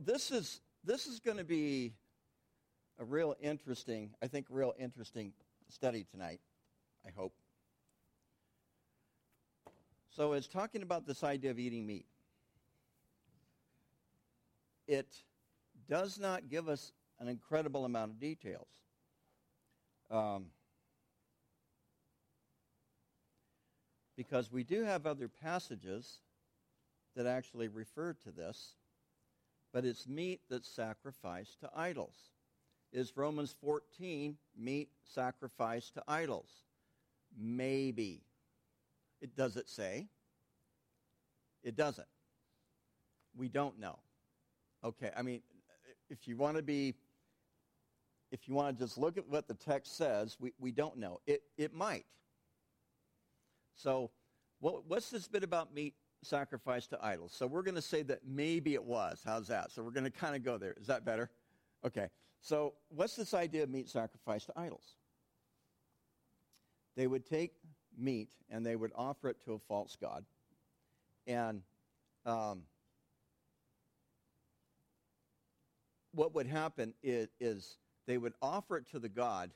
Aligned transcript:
this 0.00 0.30
is 0.30 0.60
this 0.82 1.06
is 1.06 1.20
going 1.20 1.36
to 1.36 1.44
be 1.44 1.92
a 2.98 3.04
real 3.04 3.36
interesting, 3.40 4.10
I 4.22 4.26
think, 4.26 4.46
real 4.48 4.74
interesting 4.78 5.32
study 5.68 6.06
tonight. 6.10 6.40
I 7.06 7.10
hope. 7.14 7.34
So 10.10 10.32
it's 10.32 10.48
talking 10.48 10.82
about 10.82 11.06
this 11.06 11.22
idea 11.22 11.50
of 11.50 11.58
eating 11.58 11.86
meat. 11.86 12.06
It 14.88 15.08
does 15.88 16.18
not 16.18 16.48
give 16.48 16.68
us 16.68 16.92
an 17.20 17.28
incredible 17.28 17.84
amount 17.84 18.10
of 18.12 18.18
details. 18.18 18.68
Um, 20.10 20.46
because 24.16 24.50
we 24.50 24.64
do 24.64 24.82
have 24.82 25.06
other 25.06 25.28
passages 25.28 26.18
that 27.14 27.26
actually 27.26 27.68
refer 27.68 28.12
to 28.12 28.30
this, 28.30 28.74
but 29.72 29.84
it's 29.84 30.08
meat 30.08 30.40
that's 30.48 30.68
sacrificed 30.68 31.60
to 31.60 31.70
idols. 31.74 32.32
Is 32.92 33.16
Romans 33.16 33.54
14 33.60 34.36
meat 34.58 34.88
sacrificed 35.04 35.94
to 35.94 36.02
idols? 36.08 36.50
Maybe. 37.38 38.22
It 39.20 39.36
does 39.36 39.56
it 39.56 39.68
say? 39.68 40.08
It 41.62 41.76
doesn't. 41.76 42.08
We 43.36 43.48
don't 43.48 43.78
know. 43.78 43.98
Okay, 44.82 45.10
I 45.16 45.22
mean, 45.22 45.42
if 46.08 46.26
you 46.26 46.36
want 46.36 46.56
to 46.56 46.62
be, 46.62 46.94
if 48.32 48.48
you 48.48 48.54
want 48.54 48.76
to 48.76 48.84
just 48.84 48.98
look 48.98 49.18
at 49.18 49.28
what 49.28 49.46
the 49.46 49.54
text 49.54 49.96
says, 49.96 50.36
we, 50.40 50.52
we 50.58 50.72
don't 50.72 50.96
know. 50.96 51.20
It, 51.26 51.42
it 51.56 51.74
might. 51.74 52.06
So, 53.74 54.10
what, 54.58 54.86
what's 54.86 55.10
this 55.10 55.28
bit 55.28 55.44
about 55.44 55.72
meat 55.74 55.94
sacrificed 56.22 56.90
to 56.90 57.04
idols? 57.04 57.32
So, 57.34 57.46
we're 57.46 57.62
going 57.62 57.74
to 57.74 57.82
say 57.82 58.02
that 58.02 58.20
maybe 58.26 58.74
it 58.74 58.84
was. 58.84 59.22
How's 59.24 59.48
that? 59.48 59.70
So, 59.72 59.82
we're 59.82 59.90
going 59.90 60.04
to 60.04 60.10
kind 60.10 60.36
of 60.36 60.44
go 60.44 60.58
there. 60.58 60.74
Is 60.80 60.86
that 60.86 61.04
better? 61.04 61.30
Okay. 61.84 62.08
So, 62.40 62.74
what's 62.88 63.16
this 63.16 63.34
idea 63.34 63.62
of 63.64 63.70
meat 63.70 63.88
sacrificed 63.88 64.46
to 64.46 64.52
idols? 64.56 64.94
They 66.96 67.06
would 67.06 67.26
take 67.26 67.52
meat 67.96 68.30
and 68.50 68.64
they 68.64 68.76
would 68.76 68.92
offer 68.94 69.28
it 69.28 69.42
to 69.44 69.54
a 69.54 69.58
false 69.58 69.96
god. 70.00 70.24
And 71.26 71.62
um, 72.26 72.62
what 76.12 76.34
would 76.34 76.46
happen 76.46 76.94
is, 77.02 77.28
is 77.38 77.76
they 78.06 78.18
would 78.18 78.34
offer 78.42 78.76
it 78.76 78.90
to 78.90 78.98
the 78.98 79.08
god, 79.08 79.50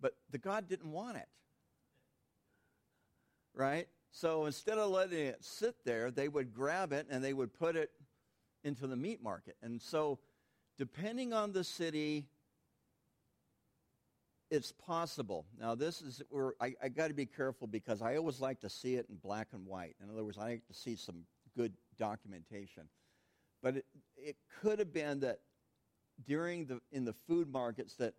but 0.00 0.14
the 0.30 0.38
god 0.38 0.68
didn't 0.68 0.90
want 0.90 1.16
it. 1.16 1.28
Right? 3.54 3.88
So 4.10 4.46
instead 4.46 4.78
of 4.78 4.90
letting 4.90 5.26
it 5.26 5.44
sit 5.44 5.76
there, 5.84 6.10
they 6.10 6.28
would 6.28 6.54
grab 6.54 6.92
it 6.92 7.06
and 7.10 7.22
they 7.22 7.32
would 7.32 7.52
put 7.52 7.76
it 7.76 7.90
into 8.64 8.86
the 8.86 8.96
meat 8.96 9.22
market. 9.22 9.56
And 9.62 9.80
so, 9.80 10.18
depending 10.76 11.32
on 11.32 11.52
the 11.52 11.64
city, 11.64 12.26
it's 14.50 14.72
possible. 14.72 15.44
Now, 15.60 15.74
this 15.74 16.00
is 16.00 16.22
where 16.30 16.54
I, 16.60 16.74
I 16.82 16.88
got 16.88 17.08
to 17.08 17.14
be 17.14 17.26
careful 17.26 17.66
because 17.66 18.00
I 18.00 18.16
always 18.16 18.40
like 18.40 18.60
to 18.60 18.70
see 18.70 18.94
it 18.94 19.06
in 19.08 19.16
black 19.16 19.48
and 19.52 19.66
white. 19.66 19.94
In 20.02 20.10
other 20.10 20.24
words, 20.24 20.38
I 20.38 20.50
like 20.50 20.66
to 20.66 20.74
see 20.74 20.96
some 20.96 21.24
good 21.56 21.72
documentation. 21.98 22.84
But 23.62 23.78
it, 23.78 23.86
it 24.16 24.36
could 24.60 24.78
have 24.78 24.92
been 24.92 25.20
that 25.20 25.40
during 26.26 26.66
the 26.66 26.80
in 26.90 27.04
the 27.04 27.12
food 27.12 27.50
markets 27.50 27.94
that 27.96 28.14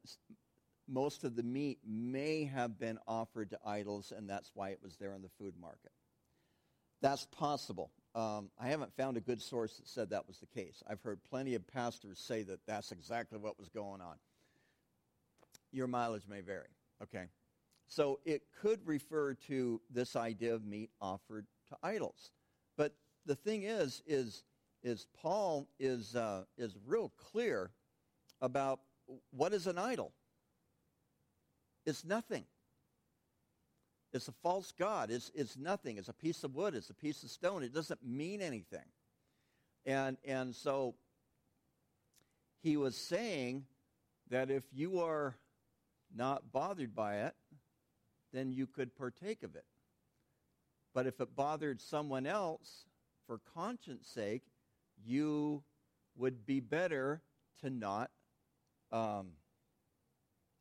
most 0.90 1.24
of 1.24 1.36
the 1.36 1.44
meat 1.44 1.80
may 1.86 2.44
have 2.46 2.80
been 2.80 2.98
offered 3.08 3.52
to 3.52 3.60
idols, 3.66 4.12
and 4.16 4.30
that's 4.30 4.52
why 4.54 4.70
it 4.70 4.80
was 4.82 4.98
there 4.98 5.14
in 5.14 5.22
the 5.22 5.30
food 5.38 5.54
market. 5.60 5.92
That's 7.02 7.26
possible. 7.26 7.92
Um, 8.16 8.50
I 8.60 8.68
haven't 8.68 8.94
found 8.96 9.16
a 9.16 9.22
good 9.22 9.42
source 9.42 9.78
that 9.78 9.88
said 9.88 10.10
that 10.10 10.28
was 10.28 10.40
the 10.40 10.48
case. 10.48 10.84
I've 10.90 11.02
heard 11.02 11.20
plenty 11.24 11.56
of 11.56 11.66
pastors 11.68 12.20
say 12.20 12.44
that 12.44 12.60
that's 12.68 12.92
exactly 12.92 13.38
what 13.38 13.60
was 13.60 13.70
going 13.70 14.02
on. 14.02 14.16
Your 15.72 15.88
mileage 15.88 16.28
may 16.28 16.42
vary. 16.42 16.70
Okay. 17.02 17.28
So 17.88 18.20
it 18.26 18.44
could 18.62 18.86
refer 18.86 19.36
to 19.48 19.82
this 19.90 20.16
idea 20.16 20.54
of 20.54 20.66
meat 20.66 20.90
offered 21.02 21.46
to 21.70 21.78
idols. 21.84 22.32
But 22.78 22.94
the 23.26 23.36
thing 23.36 23.64
is, 23.64 24.02
is, 24.06 24.44
is 24.84 25.08
Paul 25.22 25.68
is, 25.80 26.16
uh, 26.16 26.44
is 26.58 26.76
real 26.86 27.12
clear 27.18 27.72
about 28.42 28.80
what 29.32 29.54
is 29.54 29.68
an 29.68 29.78
idol. 29.78 30.14
It's 31.90 32.06
nothing. 32.06 32.46
It's 34.14 34.28
a 34.28 34.34
false 34.44 34.72
god. 34.72 35.12
It's, 35.12 35.32
it's 35.36 35.58
nothing. 35.58 35.98
It's 35.98 36.08
a 36.08 36.14
piece 36.14 36.44
of 36.44 36.56
wood. 36.56 36.76
It's 36.76 36.90
a 36.90 36.96
piece 36.96 37.24
of 37.24 37.30
stone. 37.30 37.64
It 37.64 37.74
doesn't 37.74 38.06
mean 38.06 38.42
anything. 38.42 38.86
And, 39.86 40.18
and 40.24 40.56
so 40.56 40.96
he 42.62 42.78
was 42.78 42.96
saying 42.96 43.66
that 44.30 44.50
if 44.50 44.64
you 44.74 45.02
are 45.02 45.36
not 46.16 46.52
bothered 46.52 46.96
by 46.96 47.18
it, 47.18 47.36
then 48.32 48.52
you 48.52 48.68
could 48.68 48.96
partake 48.96 49.44
of 49.44 49.56
it. 49.56 49.66
But 50.94 51.08
if 51.08 51.20
it 51.20 51.36
bothered 51.36 51.82
someone 51.82 52.26
else, 52.26 52.86
for 53.30 53.40
conscience 53.54 54.08
sake, 54.08 54.42
you 55.06 55.62
would 56.18 56.48
be 56.48 56.60
better 56.60 57.22
to 57.62 57.70
not. 57.70 58.10
Um, 58.92 59.34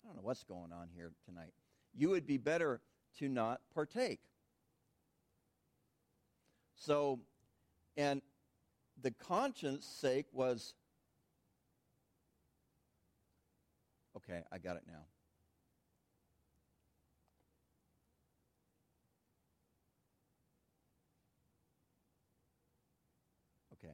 Don't 0.09 0.17
know 0.17 0.23
what's 0.23 0.43
going 0.43 0.73
on 0.73 0.89
here 0.95 1.13
tonight. 1.27 1.53
You 1.95 2.09
would 2.09 2.27
be 2.27 2.39
better 2.39 2.81
to 3.19 3.29
not 3.29 3.61
partake. 3.75 4.21
So, 6.77 7.21
and 7.95 8.23
the 9.03 9.11
conscience 9.11 9.85
sake 9.85 10.25
was 10.33 10.73
okay, 14.17 14.45
I 14.51 14.57
got 14.57 14.77
it 14.77 14.85
now. 14.87 15.05
Okay. 23.75 23.93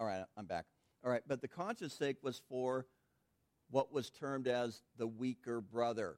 All 0.00 0.06
right, 0.08 0.24
I'm 0.36 0.46
back. 0.46 0.64
All 1.04 1.12
right, 1.12 1.22
but 1.28 1.40
the 1.40 1.46
conscience 1.46 1.94
sake 1.94 2.16
was 2.22 2.42
for 2.48 2.86
what 3.72 3.90
was 3.90 4.10
termed 4.10 4.46
as 4.46 4.82
the 4.98 5.06
weaker 5.06 5.60
brother, 5.60 6.16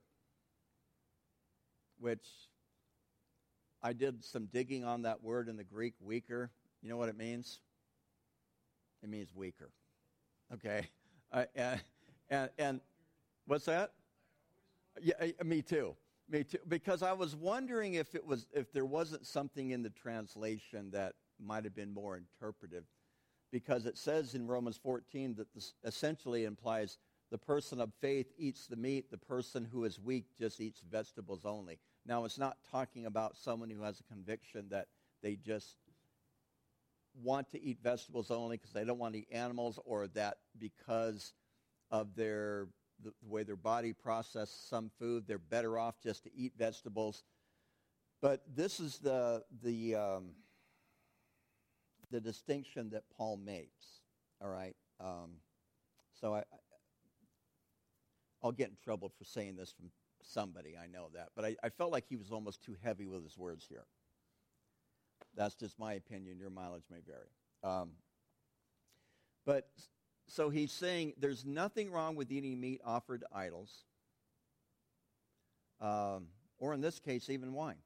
which 1.98 2.26
I 3.80 3.92
did 3.92 4.24
some 4.24 4.46
digging 4.46 4.84
on 4.84 5.02
that 5.02 5.22
word 5.22 5.48
in 5.48 5.56
the 5.56 5.64
Greek, 5.64 5.94
weaker. 6.00 6.50
You 6.82 6.88
know 6.88 6.96
what 6.96 7.08
it 7.08 7.16
means? 7.16 7.60
It 9.02 9.08
means 9.08 9.34
weaker. 9.34 9.70
Okay? 10.52 10.88
Uh, 11.32 11.46
and, 11.56 11.80
and, 12.30 12.50
and 12.58 12.80
what's 13.46 13.64
that? 13.64 13.90
Yeah, 15.02 15.14
me 15.44 15.62
too. 15.62 15.96
Me 16.28 16.44
too. 16.44 16.58
Because 16.68 17.02
I 17.02 17.12
was 17.12 17.34
wondering 17.34 17.94
if 17.94 18.14
it 18.14 18.24
was 18.24 18.46
if 18.52 18.72
there 18.72 18.84
wasn't 18.84 19.26
something 19.26 19.70
in 19.70 19.82
the 19.82 19.90
translation 19.90 20.92
that 20.92 21.14
might 21.44 21.64
have 21.64 21.74
been 21.74 21.92
more 21.92 22.16
interpretive 22.16 22.84
because 23.50 23.86
it 23.86 23.98
says 23.98 24.36
in 24.36 24.46
Romans 24.46 24.78
14 24.80 25.34
that 25.34 25.52
this 25.54 25.74
essentially 25.82 26.44
implies 26.44 26.98
the 27.34 27.38
person 27.38 27.80
of 27.80 27.90
faith 28.00 28.32
eats 28.38 28.68
the 28.68 28.76
meat, 28.76 29.10
the 29.10 29.18
person 29.18 29.66
who 29.72 29.82
is 29.82 29.98
weak 29.98 30.26
just 30.38 30.60
eats 30.60 30.80
vegetables 30.88 31.44
only. 31.44 31.80
Now, 32.06 32.24
it's 32.24 32.38
not 32.38 32.58
talking 32.70 33.06
about 33.06 33.36
someone 33.36 33.68
who 33.70 33.82
has 33.82 33.98
a 33.98 34.04
conviction 34.04 34.66
that 34.70 34.86
they 35.20 35.34
just 35.34 35.78
want 37.20 37.50
to 37.50 37.60
eat 37.60 37.78
vegetables 37.82 38.30
only 38.30 38.56
because 38.56 38.72
they 38.72 38.84
don't 38.84 39.00
want 39.00 39.14
to 39.14 39.18
eat 39.18 39.28
animals 39.32 39.80
or 39.84 40.06
that 40.14 40.36
because 40.60 41.32
of 41.90 42.14
their 42.14 42.68
the, 43.02 43.12
the 43.24 43.28
way 43.28 43.42
their 43.42 43.56
body 43.56 43.92
processes 43.92 44.54
some 44.70 44.88
food, 45.00 45.24
they're 45.26 45.36
better 45.36 45.76
off 45.76 45.96
just 46.00 46.22
to 46.22 46.30
eat 46.36 46.52
vegetables. 46.56 47.24
But 48.22 48.42
this 48.54 48.78
is 48.78 48.98
the 48.98 49.42
the 49.60 49.96
um, 49.96 50.30
the 52.12 52.20
distinction 52.20 52.90
that 52.90 53.02
Paul 53.16 53.38
makes. 53.38 54.02
All 54.40 54.50
right. 54.50 54.76
Um, 55.00 55.30
so 56.20 56.32
I, 56.32 56.44
I'll 58.44 58.52
get 58.52 58.68
in 58.68 58.76
trouble 58.84 59.08
for 59.08 59.24
saying 59.24 59.56
this 59.56 59.72
from 59.72 59.90
somebody. 60.22 60.76
I 60.76 60.86
know 60.86 61.08
that, 61.14 61.30
but 61.34 61.46
I, 61.46 61.56
I 61.64 61.70
felt 61.70 61.90
like 61.90 62.04
he 62.06 62.16
was 62.16 62.30
almost 62.30 62.62
too 62.62 62.76
heavy 62.84 63.06
with 63.06 63.24
his 63.24 63.38
words 63.38 63.64
here. 63.66 63.86
That's 65.34 65.54
just 65.54 65.78
my 65.78 65.94
opinion. 65.94 66.38
Your 66.38 66.50
mileage 66.50 66.84
may 66.90 66.98
vary. 67.00 67.30
Um, 67.62 67.92
but 69.46 69.70
so 70.28 70.50
he's 70.50 70.72
saying 70.72 71.14
there's 71.18 71.46
nothing 71.46 71.90
wrong 71.90 72.16
with 72.16 72.30
eating 72.30 72.60
meat 72.60 72.82
offered 72.84 73.22
to 73.22 73.26
idols, 73.32 73.84
um, 75.80 76.26
or 76.58 76.74
in 76.74 76.82
this 76.82 77.00
case, 77.00 77.30
even 77.30 77.54
wine. 77.54 77.78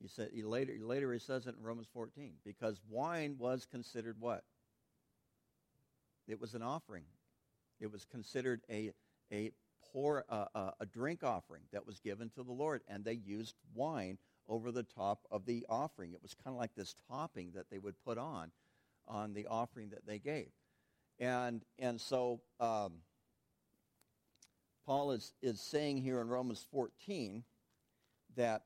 He 0.00 0.06
said 0.06 0.30
he 0.32 0.42
later, 0.42 0.72
later 0.80 1.12
he 1.12 1.18
says 1.18 1.46
it 1.46 1.56
in 1.58 1.62
Romans 1.64 1.88
14 1.92 2.34
because 2.44 2.80
wine 2.88 3.36
was 3.38 3.66
considered 3.70 4.16
what? 4.20 4.44
It 6.28 6.40
was 6.40 6.54
an 6.54 6.62
offering. 6.62 7.04
It 7.80 7.90
was 7.90 8.04
considered 8.04 8.60
a 8.70 8.92
a 9.32 9.52
pour 9.92 10.24
uh, 10.28 10.70
a 10.78 10.86
drink 10.86 11.24
offering 11.24 11.62
that 11.72 11.86
was 11.86 11.98
given 12.00 12.30
to 12.30 12.42
the 12.42 12.52
Lord, 12.52 12.82
and 12.88 13.04
they 13.04 13.14
used 13.14 13.56
wine 13.74 14.18
over 14.48 14.70
the 14.72 14.82
top 14.82 15.20
of 15.30 15.46
the 15.46 15.64
offering. 15.68 16.12
It 16.12 16.22
was 16.22 16.34
kind 16.34 16.54
of 16.54 16.60
like 16.60 16.74
this 16.74 16.94
topping 17.08 17.52
that 17.54 17.70
they 17.70 17.78
would 17.78 17.94
put 18.04 18.18
on 18.18 18.50
on 19.06 19.32
the 19.32 19.46
offering 19.46 19.90
that 19.90 20.06
they 20.06 20.18
gave. 20.18 20.48
And, 21.18 21.62
and 21.78 22.00
so 22.00 22.40
um, 22.58 22.94
Paul 24.86 25.12
is, 25.12 25.32
is 25.42 25.60
saying 25.60 25.98
here 25.98 26.20
in 26.20 26.28
Romans 26.28 26.66
14 26.72 27.44
that 28.36 28.62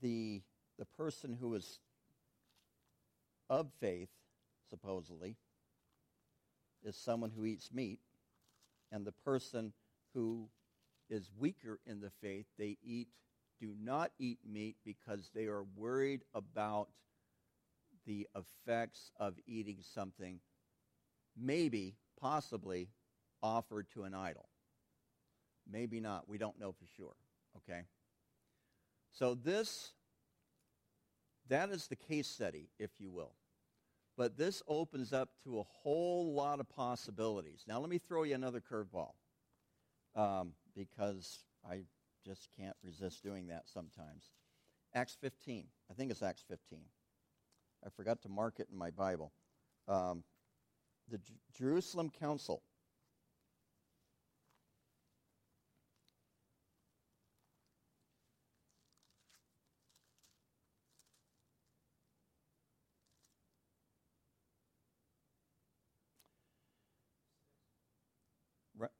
the, 0.00 0.42
the 0.78 0.84
person 0.84 1.36
who 1.38 1.54
is 1.54 1.78
of 3.48 3.70
faith, 3.80 4.08
supposedly, 4.70 5.36
is 6.84 6.96
someone 6.96 7.30
who 7.30 7.44
eats 7.44 7.72
meat, 7.72 8.00
and 8.92 9.06
the 9.06 9.12
person 9.12 9.72
who 10.14 10.48
is 11.08 11.30
weaker 11.38 11.80
in 11.86 12.00
the 12.00 12.10
faith, 12.22 12.46
they 12.58 12.76
eat, 12.82 13.08
do 13.60 13.74
not 13.82 14.10
eat 14.18 14.38
meat 14.48 14.76
because 14.84 15.30
they 15.34 15.44
are 15.44 15.64
worried 15.76 16.22
about 16.34 16.88
the 18.06 18.26
effects 18.34 19.10
of 19.18 19.34
eating 19.46 19.78
something, 19.94 20.40
maybe, 21.36 21.96
possibly, 22.18 22.88
offered 23.42 23.86
to 23.94 24.04
an 24.04 24.14
idol. 24.14 24.48
Maybe 25.70 26.00
not. 26.00 26.28
We 26.28 26.38
don't 26.38 26.58
know 26.58 26.72
for 26.72 26.86
sure. 26.96 27.14
Okay? 27.56 27.82
So 29.12 29.34
this, 29.34 29.92
that 31.48 31.70
is 31.70 31.86
the 31.86 31.96
case 31.96 32.28
study, 32.28 32.68
if 32.78 32.90
you 32.98 33.10
will. 33.10 33.32
But 34.20 34.36
this 34.36 34.62
opens 34.68 35.14
up 35.14 35.30
to 35.44 35.60
a 35.60 35.62
whole 35.62 36.34
lot 36.34 36.60
of 36.60 36.68
possibilities. 36.68 37.64
Now, 37.66 37.80
let 37.80 37.88
me 37.88 37.96
throw 37.96 38.24
you 38.24 38.34
another 38.34 38.60
curveball 38.60 39.12
um, 40.14 40.52
because 40.76 41.38
I 41.66 41.84
just 42.22 42.50
can't 42.54 42.76
resist 42.84 43.22
doing 43.22 43.46
that 43.46 43.62
sometimes. 43.66 44.32
Acts 44.94 45.16
15. 45.22 45.68
I 45.90 45.94
think 45.94 46.10
it's 46.10 46.20
Acts 46.20 46.44
15. 46.46 46.80
I 47.82 47.88
forgot 47.88 48.20
to 48.20 48.28
mark 48.28 48.60
it 48.60 48.68
in 48.70 48.76
my 48.76 48.90
Bible. 48.90 49.32
Um, 49.88 50.22
the 51.08 51.16
J- 51.16 51.32
Jerusalem 51.56 52.10
Council. 52.10 52.60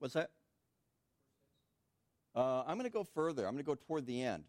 What's 0.00 0.14
that? 0.14 0.30
Uh, 2.34 2.64
I'm 2.66 2.76
going 2.76 2.90
to 2.90 2.90
go 2.90 3.04
further. 3.04 3.46
I'm 3.46 3.54
going 3.54 3.64
to 3.64 3.70
go 3.70 3.76
toward 3.86 4.06
the 4.06 4.22
end. 4.22 4.44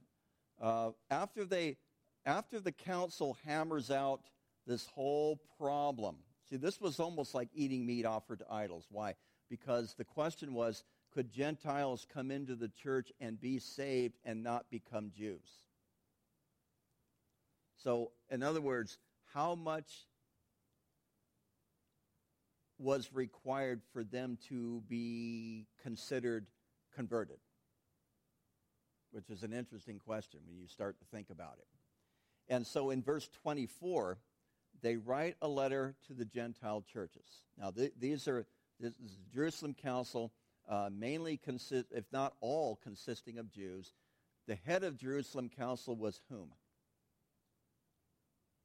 Uh, 0.59 0.91
after 1.09 1.45
they, 1.45 1.77
after 2.25 2.59
the 2.59 2.71
council 2.71 3.37
hammers 3.45 3.91
out 3.91 4.21
this 4.67 4.87
whole 4.87 5.39
problem. 5.57 6.17
See, 6.49 6.57
this 6.57 6.79
was 6.79 6.99
almost 6.99 7.33
like 7.33 7.49
eating 7.53 7.85
meat 7.85 8.05
offered 8.05 8.39
to 8.39 8.45
idols. 8.51 8.85
Why? 8.89 9.15
Because 9.49 9.95
the 9.95 10.03
question 10.03 10.53
was, 10.53 10.83
could 11.13 11.31
Gentiles 11.31 12.05
come 12.11 12.31
into 12.31 12.55
the 12.55 12.69
church 12.69 13.11
and 13.19 13.39
be 13.39 13.59
saved 13.59 14.17
and 14.23 14.43
not 14.43 14.69
become 14.69 15.11
Jews? 15.15 15.65
So, 17.75 18.11
in 18.29 18.43
other 18.43 18.61
words, 18.61 18.97
how 19.33 19.55
much 19.55 20.05
was 22.81 23.09
required 23.13 23.81
for 23.93 24.03
them 24.03 24.37
to 24.49 24.81
be 24.87 25.67
considered 25.83 26.47
converted? 26.95 27.37
Which 29.11 29.29
is 29.29 29.43
an 29.43 29.53
interesting 29.53 29.99
question 29.99 30.39
when 30.47 30.57
you 30.57 30.67
start 30.67 30.97
to 30.99 31.05
think 31.05 31.29
about 31.29 31.57
it. 31.59 32.53
And 32.53 32.65
so 32.65 32.89
in 32.89 33.01
verse 33.01 33.29
24, 33.43 34.17
they 34.81 34.97
write 34.97 35.35
a 35.41 35.47
letter 35.47 35.95
to 36.07 36.13
the 36.13 36.25
Gentile 36.25 36.83
churches. 36.91 37.43
Now, 37.57 37.71
th- 37.71 37.93
these 37.99 38.27
are 38.27 38.45
this 38.79 38.93
is 38.93 39.17
Jerusalem 39.31 39.75
Council, 39.75 40.31
uh, 40.67 40.89
mainly 40.91 41.37
consist, 41.37 41.87
if 41.91 42.05
not 42.11 42.33
all, 42.41 42.79
consisting 42.81 43.37
of 43.37 43.51
Jews. 43.51 43.93
The 44.47 44.55
head 44.55 44.83
of 44.83 44.97
Jerusalem 44.97 45.49
Council 45.49 45.95
was 45.95 46.19
whom? 46.29 46.49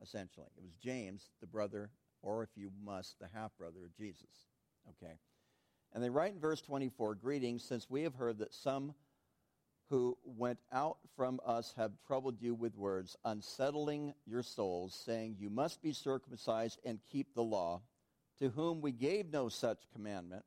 Essentially, 0.02 0.46
it 0.56 0.62
was 0.62 0.72
James, 0.74 1.30
the 1.40 1.46
brother 1.46 1.90
or 2.26 2.42
if 2.42 2.50
you 2.56 2.70
must, 2.84 3.18
the 3.20 3.28
half 3.32 3.56
brother 3.56 3.84
of 3.84 3.96
Jesus. 3.96 4.48
Okay? 4.90 5.14
And 5.94 6.02
they 6.02 6.10
write 6.10 6.32
in 6.32 6.40
verse 6.40 6.60
24 6.60 7.14
Greetings, 7.14 7.62
since 7.62 7.88
we 7.88 8.02
have 8.02 8.16
heard 8.16 8.38
that 8.38 8.52
some 8.52 8.94
who 9.88 10.18
went 10.24 10.58
out 10.72 10.98
from 11.14 11.38
us 11.46 11.72
have 11.76 11.92
troubled 12.04 12.42
you 12.42 12.52
with 12.52 12.76
words, 12.76 13.16
unsettling 13.24 14.12
your 14.26 14.42
souls, 14.42 15.00
saying, 15.06 15.36
You 15.38 15.48
must 15.48 15.80
be 15.80 15.92
circumcised 15.92 16.80
and 16.84 16.98
keep 17.12 17.32
the 17.32 17.44
law, 17.44 17.82
to 18.40 18.48
whom 18.48 18.80
we 18.80 18.90
gave 18.90 19.30
no 19.32 19.48
such 19.48 19.78
commandment. 19.92 20.44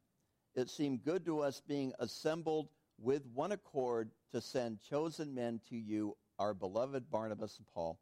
It 0.55 0.69
seemed 0.69 1.05
good 1.05 1.25
to 1.25 1.39
us, 1.39 1.61
being 1.65 1.93
assembled 1.99 2.67
with 2.99 3.25
one 3.33 3.53
accord, 3.53 4.11
to 4.33 4.41
send 4.41 4.81
chosen 4.81 5.33
men 5.33 5.61
to 5.69 5.77
you, 5.77 6.17
our 6.37 6.53
beloved 6.53 7.09
Barnabas 7.09 7.57
and 7.57 7.67
Paul, 7.73 7.97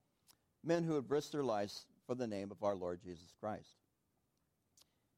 men 0.63 0.83
who 0.83 0.95
have 0.95 1.11
risked 1.11 1.33
their 1.33 1.43
lives 1.43 1.85
for 2.07 2.15
the 2.15 2.27
name 2.27 2.51
of 2.51 2.63
our 2.63 2.75
Lord 2.75 3.01
Jesus 3.03 3.33
Christ. 3.39 3.75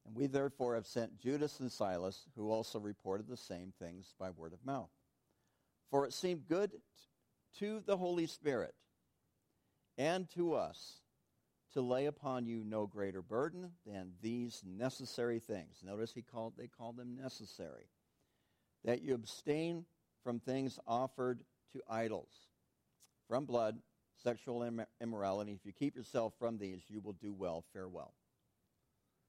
And 0.06 0.16
we 0.16 0.26
therefore 0.26 0.74
have 0.74 0.86
sent 0.86 1.20
Judas 1.20 1.60
and 1.60 1.70
Silas, 1.70 2.26
who 2.36 2.50
also 2.50 2.78
reported 2.78 3.28
the 3.28 3.36
same 3.36 3.72
things 3.78 4.12
by 4.18 4.30
word 4.30 4.52
of 4.52 4.66
mouth. 4.66 4.90
For 5.90 6.04
it 6.04 6.12
seemed 6.12 6.48
good 6.48 6.72
to 7.58 7.80
the 7.86 7.96
Holy 7.96 8.26
Spirit 8.26 8.74
and 9.96 10.28
to 10.30 10.54
us 10.54 11.00
to 11.74 11.80
lay 11.80 12.06
upon 12.06 12.46
you 12.46 12.64
no 12.64 12.86
greater 12.86 13.22
burden 13.22 13.70
than 13.86 14.12
these 14.20 14.62
necessary 14.66 15.38
things. 15.38 15.82
Notice 15.84 16.12
he 16.12 16.22
called 16.22 16.54
they 16.56 16.66
called 16.66 16.96
them 16.96 17.16
necessary. 17.16 17.86
That 18.84 19.02
you 19.02 19.14
abstain 19.14 19.84
from 20.24 20.40
things 20.40 20.78
offered 20.86 21.42
to 21.72 21.82
idols, 21.88 22.32
from 23.28 23.44
blood, 23.44 23.78
sexual 24.22 24.68
immorality. 25.00 25.52
If 25.52 25.64
you 25.64 25.72
keep 25.72 25.96
yourself 25.96 26.34
from 26.38 26.58
these, 26.58 26.80
you 26.88 27.00
will 27.00 27.14
do 27.14 27.32
well. 27.32 27.64
Farewell. 27.72 28.14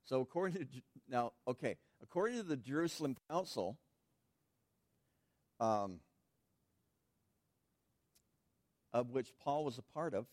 So, 0.06 0.22
according 0.22 0.60
to 0.60 0.68
now, 1.10 1.34
okay, 1.48 1.78
according 2.02 2.38
to 2.38 2.44
the 2.44 2.58
Jerusalem 2.58 3.16
Council, 3.30 3.78
um, 5.60 6.00
of 8.94 9.12
which 9.12 9.32
Paul 9.44 9.64
was 9.64 9.78
a 9.78 9.94
part 9.94 10.14
of, 10.14 10.26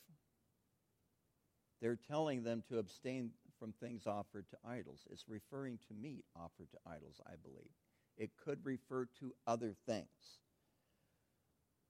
they're 1.81 1.99
telling 2.11 2.43
them 2.43 2.63
to 2.69 2.79
abstain 2.79 3.31
from 3.59 3.73
things 3.73 4.07
offered 4.07 4.47
to 4.51 4.57
idols. 4.69 5.07
It's 5.11 5.25
referring 5.29 5.79
to 5.89 5.95
meat 5.95 6.25
offered 6.35 6.71
to 6.73 6.79
idols, 6.87 7.21
I 7.27 7.35
believe. 7.43 7.71
It 8.17 8.31
could 8.45 8.65
refer 8.65 9.07
to 9.21 9.35
other 9.47 9.75
things. 9.87 10.39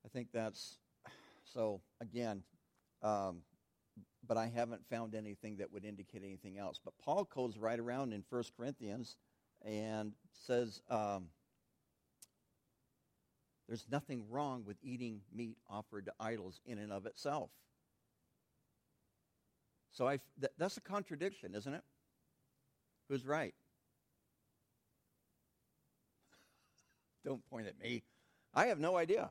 I 0.04 0.08
think 0.08 0.28
that's 0.32 0.78
so. 1.44 1.80
Again, 2.00 2.42
um, 3.02 3.42
but 4.26 4.36
I 4.36 4.46
haven't 4.46 4.86
found 4.88 5.14
anything 5.14 5.56
that 5.56 5.72
would 5.72 5.84
indicate 5.84 6.22
anything 6.24 6.58
else. 6.58 6.80
But 6.82 6.94
Paul 7.02 7.24
goes 7.24 7.56
right 7.56 7.78
around 7.78 8.12
in 8.12 8.24
1 8.28 8.44
Corinthians 8.56 9.16
and 9.64 10.12
says 10.32 10.80
um, 10.90 11.26
there's 13.66 13.86
nothing 13.90 14.24
wrong 14.30 14.64
with 14.66 14.76
eating 14.82 15.20
meat 15.34 15.56
offered 15.68 16.06
to 16.06 16.12
idols 16.20 16.60
in 16.66 16.78
and 16.78 16.92
of 16.92 17.06
itself. 17.06 17.50
So 19.90 20.06
I, 20.06 20.20
th- 20.40 20.52
that's 20.58 20.76
a 20.76 20.80
contradiction, 20.80 21.54
isn't 21.54 21.72
it? 21.74 21.82
Who's 23.08 23.26
right? 23.26 23.54
Don't 27.24 27.44
point 27.50 27.66
at 27.66 27.78
me. 27.80 28.02
I 28.54 28.66
have 28.66 28.78
no 28.78 28.96
idea 28.96 29.30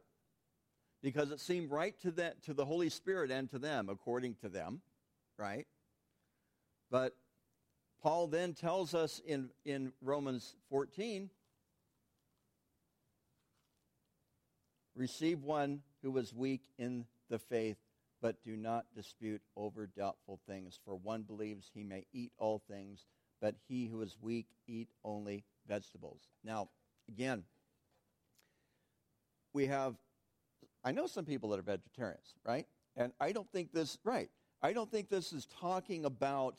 because 1.07 1.31
it 1.31 1.39
seemed 1.39 1.71
right 1.71 1.97
to, 2.01 2.11
that, 2.11 2.43
to 2.43 2.53
the 2.53 2.65
Holy 2.65 2.89
Spirit 2.89 3.31
and 3.31 3.49
to 3.49 3.57
them, 3.57 3.87
according 3.87 4.35
to 4.41 4.49
them, 4.49 4.81
right? 5.37 5.65
But 6.91 7.15
Paul 8.03 8.27
then 8.27 8.53
tells 8.53 8.93
us 8.93 9.21
in, 9.25 9.49
in 9.63 9.93
Romans 10.01 10.57
14 10.69 11.29
receive 14.97 15.43
one 15.43 15.79
who 16.01 16.11
was 16.11 16.33
weak 16.33 16.63
in 16.77 17.05
the 17.29 17.39
faith, 17.39 17.77
but 18.21 18.43
do 18.43 18.57
not 18.57 18.85
dispute 18.93 19.41
over 19.55 19.87
doubtful 19.87 20.41
things. 20.45 20.77
For 20.83 20.93
one 20.93 21.21
believes 21.21 21.71
he 21.73 21.85
may 21.85 22.05
eat 22.11 22.33
all 22.37 22.61
things, 22.69 23.05
but 23.39 23.55
he 23.69 23.85
who 23.85 24.01
is 24.01 24.17
weak 24.19 24.47
eat 24.67 24.89
only 25.05 25.45
vegetables. 25.69 26.27
Now, 26.43 26.67
again, 27.07 27.45
we 29.53 29.67
have 29.67 29.95
I 30.83 30.91
know 30.91 31.07
some 31.07 31.25
people 31.25 31.49
that 31.49 31.59
are 31.59 31.63
vegetarians, 31.63 32.35
right? 32.45 32.65
And 32.95 33.11
I 33.19 33.31
don't 33.31 33.51
think 33.51 33.71
this, 33.71 33.97
right, 34.03 34.29
I 34.61 34.73
don't 34.73 34.89
think 34.89 35.09
this 35.09 35.33
is 35.33 35.45
talking 35.59 36.05
about, 36.05 36.55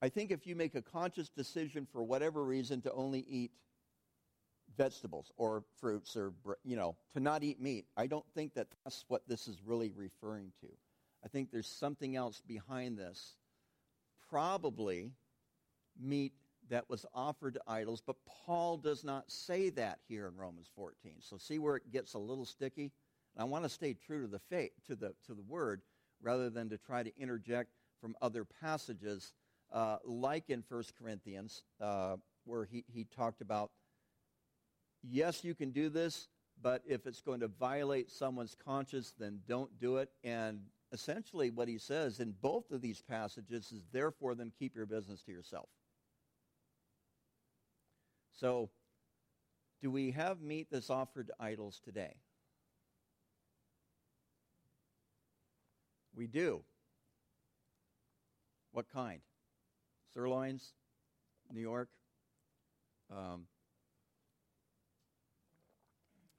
I 0.00 0.08
think 0.08 0.30
if 0.30 0.46
you 0.46 0.56
make 0.56 0.74
a 0.74 0.82
conscious 0.82 1.28
decision 1.28 1.86
for 1.90 2.02
whatever 2.02 2.44
reason 2.44 2.80
to 2.82 2.92
only 2.92 3.20
eat 3.28 3.50
vegetables 4.76 5.32
or 5.36 5.64
fruits 5.80 6.16
or, 6.16 6.32
you 6.64 6.76
know, 6.76 6.96
to 7.14 7.20
not 7.20 7.42
eat 7.42 7.60
meat, 7.60 7.86
I 7.96 8.06
don't 8.06 8.26
think 8.34 8.54
that 8.54 8.68
that's 8.84 9.04
what 9.08 9.22
this 9.26 9.48
is 9.48 9.58
really 9.64 9.90
referring 9.94 10.52
to. 10.60 10.68
I 11.24 11.28
think 11.28 11.50
there's 11.50 11.68
something 11.68 12.14
else 12.14 12.40
behind 12.46 12.98
this. 12.98 13.36
Probably 14.30 15.12
meat 15.98 16.32
that 16.68 16.88
was 16.88 17.06
offered 17.14 17.54
to 17.54 17.60
idols, 17.66 18.02
but 18.04 18.16
Paul 18.44 18.76
does 18.76 19.04
not 19.04 19.30
say 19.30 19.70
that 19.70 20.00
here 20.08 20.26
in 20.26 20.36
Romans 20.36 20.68
14. 20.74 21.14
So 21.20 21.36
see 21.36 21.58
where 21.58 21.76
it 21.76 21.92
gets 21.92 22.14
a 22.14 22.18
little 22.18 22.44
sticky? 22.44 22.92
And 23.34 23.42
I 23.42 23.44
want 23.44 23.64
to 23.64 23.68
stay 23.68 23.94
true 23.94 24.22
to 24.22 24.28
the 24.28 24.38
faith, 24.38 24.72
to 24.86 24.96
the 24.96 25.14
to 25.26 25.34
the 25.34 25.42
word 25.42 25.82
rather 26.22 26.50
than 26.50 26.68
to 26.70 26.78
try 26.78 27.02
to 27.02 27.12
interject 27.18 27.70
from 28.00 28.16
other 28.22 28.44
passages 28.44 29.32
uh, 29.72 29.98
like 30.04 30.48
in 30.48 30.64
1 30.68 30.84
Corinthians 30.98 31.62
uh, 31.80 32.16
where 32.44 32.64
he, 32.64 32.84
he 32.86 33.04
talked 33.04 33.40
about 33.40 33.70
yes, 35.02 35.44
you 35.44 35.54
can 35.54 35.70
do 35.70 35.88
this, 35.88 36.28
but 36.62 36.82
if 36.86 37.06
it's 37.06 37.20
going 37.20 37.40
to 37.40 37.48
violate 37.48 38.10
someone's 38.10 38.56
conscience, 38.64 39.12
then 39.18 39.40
don't 39.46 39.78
do 39.78 39.98
it. 39.98 40.10
And 40.24 40.60
essentially 40.92 41.50
what 41.50 41.68
he 41.68 41.78
says 41.78 42.20
in 42.20 42.34
both 42.40 42.70
of 42.70 42.80
these 42.80 43.02
passages 43.02 43.72
is 43.72 43.82
therefore 43.92 44.34
then 44.34 44.52
keep 44.58 44.74
your 44.74 44.86
business 44.86 45.22
to 45.22 45.32
yourself. 45.32 45.68
So, 48.36 48.68
do 49.80 49.90
we 49.90 50.10
have 50.10 50.40
meat 50.42 50.68
that's 50.70 50.90
offered 50.90 51.28
to 51.28 51.34
idols 51.40 51.80
today? 51.82 52.16
We 56.14 56.26
do. 56.26 56.62
What 58.72 58.90
kind? 58.92 59.20
Sirloins? 60.12 60.72
New 61.52 61.60
York? 61.60 61.88
Um, 63.10 63.46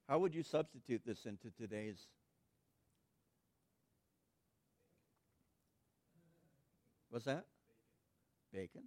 how 0.08 0.20
would 0.20 0.36
you 0.36 0.44
substitute 0.44 1.02
this 1.06 1.26
into 1.26 1.50
today's? 1.58 2.08
What's 7.10 7.26
that? 7.26 7.46
Bacon. 8.54 8.84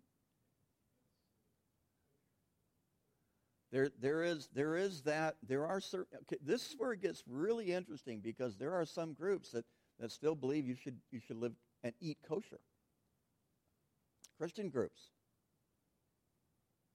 There, 3.72 3.90
there 4.00 4.24
is, 4.24 4.48
there 4.52 4.76
is 4.76 5.02
that. 5.02 5.36
There 5.46 5.66
are 5.66 5.80
certain. 5.80 6.18
Okay, 6.22 6.38
this 6.44 6.68
is 6.68 6.74
where 6.76 6.92
it 6.92 7.00
gets 7.00 7.22
really 7.28 7.72
interesting 7.72 8.20
because 8.20 8.56
there 8.56 8.74
are 8.74 8.84
some 8.84 9.12
groups 9.12 9.50
that, 9.52 9.64
that 10.00 10.10
still 10.10 10.34
believe 10.34 10.66
you 10.66 10.74
should, 10.74 10.98
you 11.12 11.20
should 11.20 11.36
live 11.36 11.52
and 11.84 11.94
eat 12.00 12.18
kosher. 12.28 12.60
Christian 14.38 14.70
groups, 14.70 15.10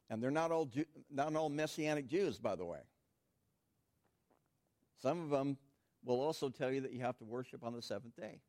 and 0.10 0.22
they're 0.22 0.32
not 0.32 0.52
all 0.52 0.66
Jew, 0.66 0.86
not 1.12 1.36
all 1.36 1.48
messianic 1.48 2.08
Jews, 2.08 2.40
by 2.40 2.56
the 2.56 2.66
way. 2.66 2.80
Some 5.00 5.22
of 5.22 5.30
them 5.30 5.58
will 6.04 6.20
also 6.20 6.50
tell 6.50 6.72
you 6.72 6.82
that 6.82 6.92
you 6.92 7.02
have 7.02 7.18
to 7.20 7.24
worship 7.24 7.64
on 7.64 7.74
the 7.74 7.84
seventh 7.84 8.16
day, 8.16 8.40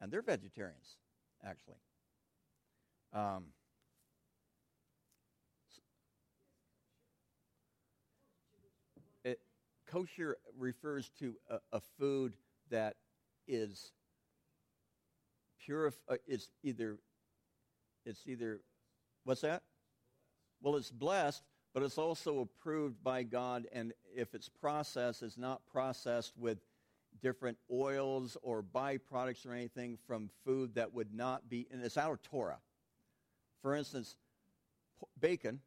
and 0.00 0.12
they're 0.12 0.22
vegetarians, 0.22 0.96
actually. 1.44 1.80
Um, 3.12 3.46
kosher 9.90 10.36
refers 10.58 11.10
to 11.18 11.34
a, 11.48 11.58
a 11.72 11.80
food 11.98 12.34
that 12.70 12.96
is 13.46 13.92
pure. 15.64 15.92
Uh, 16.08 16.16
is 16.26 16.50
either 16.62 16.98
it's 18.04 18.22
either 18.26 18.60
what's 19.24 19.42
that? 19.42 19.62
Well, 20.62 20.76
it's 20.76 20.90
blessed, 20.90 21.42
but 21.72 21.82
it's 21.82 21.98
also 21.98 22.40
approved 22.40 23.02
by 23.02 23.22
God. 23.22 23.66
And 23.72 23.92
if 24.14 24.34
its 24.34 24.48
process 24.48 25.22
is 25.22 25.38
not 25.38 25.62
processed 25.70 26.36
with 26.36 26.58
different 27.22 27.58
oils 27.70 28.36
or 28.42 28.62
byproducts 28.62 29.46
or 29.46 29.52
anything 29.52 29.98
from 30.06 30.30
food 30.44 30.74
that 30.74 30.92
would 30.94 31.12
not 31.14 31.48
be, 31.48 31.66
and 31.70 31.82
it's 31.82 31.98
out 31.98 32.12
of 32.12 32.22
Torah. 32.22 32.58
For 33.62 33.74
instance, 33.74 34.16
bacon, 35.18 35.60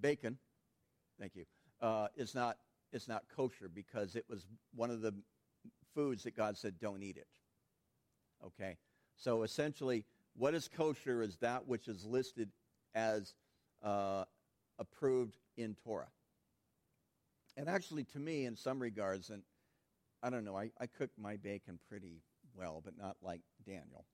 bacon, 0.00 0.38
thank 1.18 1.34
you, 1.34 1.44
uh, 1.82 2.08
is 2.16 2.34
not 2.34 2.56
it's 2.92 3.08
not 3.08 3.24
kosher 3.34 3.68
because 3.68 4.16
it 4.16 4.24
was 4.28 4.46
one 4.74 4.90
of 4.90 5.00
the 5.00 5.14
foods 5.94 6.24
that 6.24 6.36
God 6.36 6.56
said 6.56 6.78
don't 6.78 7.02
eat 7.02 7.16
it. 7.16 7.26
Okay, 8.44 8.76
so 9.16 9.42
essentially, 9.42 10.04
what 10.36 10.54
is 10.54 10.68
kosher 10.68 11.22
is 11.22 11.36
that 11.38 11.66
which 11.66 11.88
is 11.88 12.04
listed 12.04 12.50
as 12.94 13.34
uh, 13.82 14.24
approved 14.78 15.36
in 15.56 15.74
Torah. 15.84 16.08
And 17.56 17.68
actually, 17.68 18.04
to 18.04 18.18
me, 18.18 18.46
in 18.46 18.56
some 18.56 18.80
regards, 18.80 19.30
and 19.30 19.42
I 20.22 20.30
don't 20.30 20.44
know, 20.44 20.56
I, 20.56 20.70
I 20.80 20.86
cook 20.86 21.10
my 21.18 21.36
bacon 21.36 21.78
pretty 21.88 22.22
well, 22.54 22.80
but 22.84 22.94
not 22.98 23.16
like 23.22 23.40
Daniel. 23.66 24.04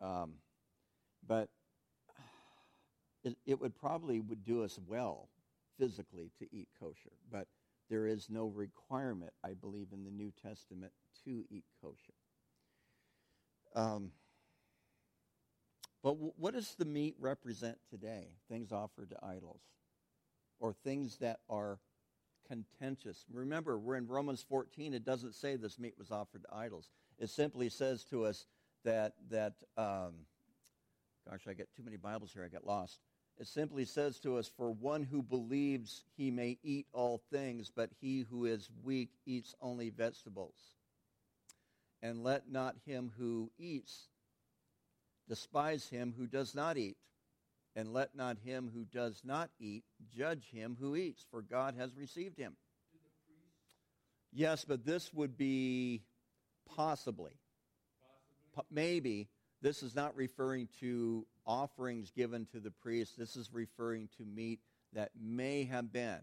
Um, 0.00 0.34
but 1.26 1.48
it, 3.24 3.36
it 3.46 3.60
would 3.60 3.74
probably 3.74 4.20
would 4.20 4.44
do 4.44 4.64
us 4.64 4.78
well 4.86 5.28
physically 5.78 6.30
to 6.38 6.46
eat 6.54 6.68
kosher, 6.80 7.12
but 7.30 7.48
there 7.90 8.06
is 8.06 8.28
no 8.30 8.46
requirement, 8.46 9.32
I 9.44 9.54
believe, 9.54 9.88
in 9.92 10.04
the 10.04 10.10
New 10.10 10.32
Testament 10.42 10.92
to 11.24 11.44
eat 11.50 11.64
kosher. 11.82 12.14
Um, 13.74 14.12
but 16.02 16.12
w- 16.12 16.32
what 16.36 16.54
does 16.54 16.74
the 16.76 16.84
meat 16.84 17.16
represent 17.18 17.78
today? 17.90 18.28
Things 18.48 18.72
offered 18.72 19.10
to 19.10 19.16
idols, 19.22 19.62
or 20.60 20.72
things 20.72 21.18
that 21.18 21.40
are 21.48 21.78
contentious. 22.48 23.24
Remember, 23.32 23.78
we're 23.78 23.96
in 23.96 24.06
Romans 24.06 24.44
14. 24.48 24.94
It 24.94 25.04
doesn't 25.04 25.34
say 25.34 25.56
this 25.56 25.78
meat 25.78 25.94
was 25.98 26.10
offered 26.10 26.42
to 26.42 26.54
idols. 26.54 26.90
It 27.18 27.30
simply 27.30 27.68
says 27.68 28.04
to 28.04 28.24
us 28.24 28.46
that 28.84 29.14
that. 29.30 29.54
Um, 29.76 30.26
gosh, 31.28 31.46
I 31.48 31.54
get 31.54 31.68
too 31.74 31.82
many 31.82 31.96
Bibles 31.96 32.32
here. 32.32 32.44
I 32.44 32.48
get 32.48 32.66
lost. 32.66 33.00
It 33.38 33.48
simply 33.48 33.84
says 33.84 34.20
to 34.20 34.36
us, 34.36 34.48
For 34.48 34.70
one 34.70 35.02
who 35.02 35.22
believes 35.22 36.04
he 36.16 36.30
may 36.30 36.58
eat 36.62 36.86
all 36.92 37.20
things, 37.32 37.70
but 37.74 37.90
he 38.00 38.20
who 38.20 38.44
is 38.44 38.70
weak 38.82 39.10
eats 39.26 39.54
only 39.60 39.90
vegetables. 39.90 40.54
And 42.00 42.22
let 42.22 42.50
not 42.50 42.76
him 42.86 43.10
who 43.18 43.50
eats 43.58 44.08
despise 45.28 45.88
him 45.88 46.14
who 46.16 46.26
does 46.26 46.54
not 46.54 46.76
eat. 46.76 46.96
And 47.76 47.92
let 47.92 48.14
not 48.14 48.38
him 48.38 48.70
who 48.72 48.84
does 48.84 49.22
not 49.24 49.50
eat 49.58 49.82
judge 50.16 50.50
him 50.52 50.76
who 50.78 50.94
eats, 50.94 51.26
for 51.28 51.42
God 51.42 51.74
has 51.76 51.96
received 51.96 52.38
him. 52.38 52.56
Yes, 54.32 54.64
but 54.64 54.84
this 54.84 55.12
would 55.12 55.36
be 55.36 56.02
possibly, 56.66 57.32
possibly? 58.54 58.66
maybe 58.70 59.28
this 59.60 59.82
is 59.82 59.94
not 59.96 60.14
referring 60.14 60.68
to 60.80 61.26
offerings 61.46 62.10
given 62.10 62.46
to 62.52 62.60
the 62.60 62.70
priest. 62.70 63.18
This 63.18 63.36
is 63.36 63.50
referring 63.52 64.08
to 64.16 64.24
meat 64.24 64.60
that 64.92 65.10
may 65.20 65.64
have 65.64 65.92
been 65.92 66.20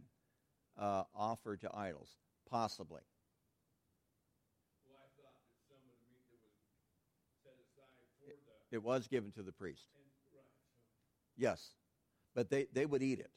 uh, 0.79 1.03
offered 1.15 1.61
to 1.61 1.69
idols, 1.73 2.09
possibly. 2.49 3.01
Well, 4.87 4.97
I 4.97 5.07
thought 5.21 5.35
that 5.45 5.57
some 5.67 5.77
of 5.77 5.97
the 5.99 6.09
meat 6.09 6.25
that 6.31 6.39
was 6.41 7.43
set 7.43 7.53
aside 7.59 7.93
for 8.19 8.31
it. 8.31 8.39
It 8.75 8.83
was 8.83 9.07
given 9.07 9.31
to 9.33 9.43
the 9.43 9.51
priest. 9.51 9.89
And, 9.95 10.03
right, 10.33 10.43
so. 10.43 10.81
Yes, 11.37 11.75
but 12.33 12.49
they, 12.49 12.67
they 12.73 12.85
would 12.85 13.03
eat 13.03 13.19
it. 13.19 13.31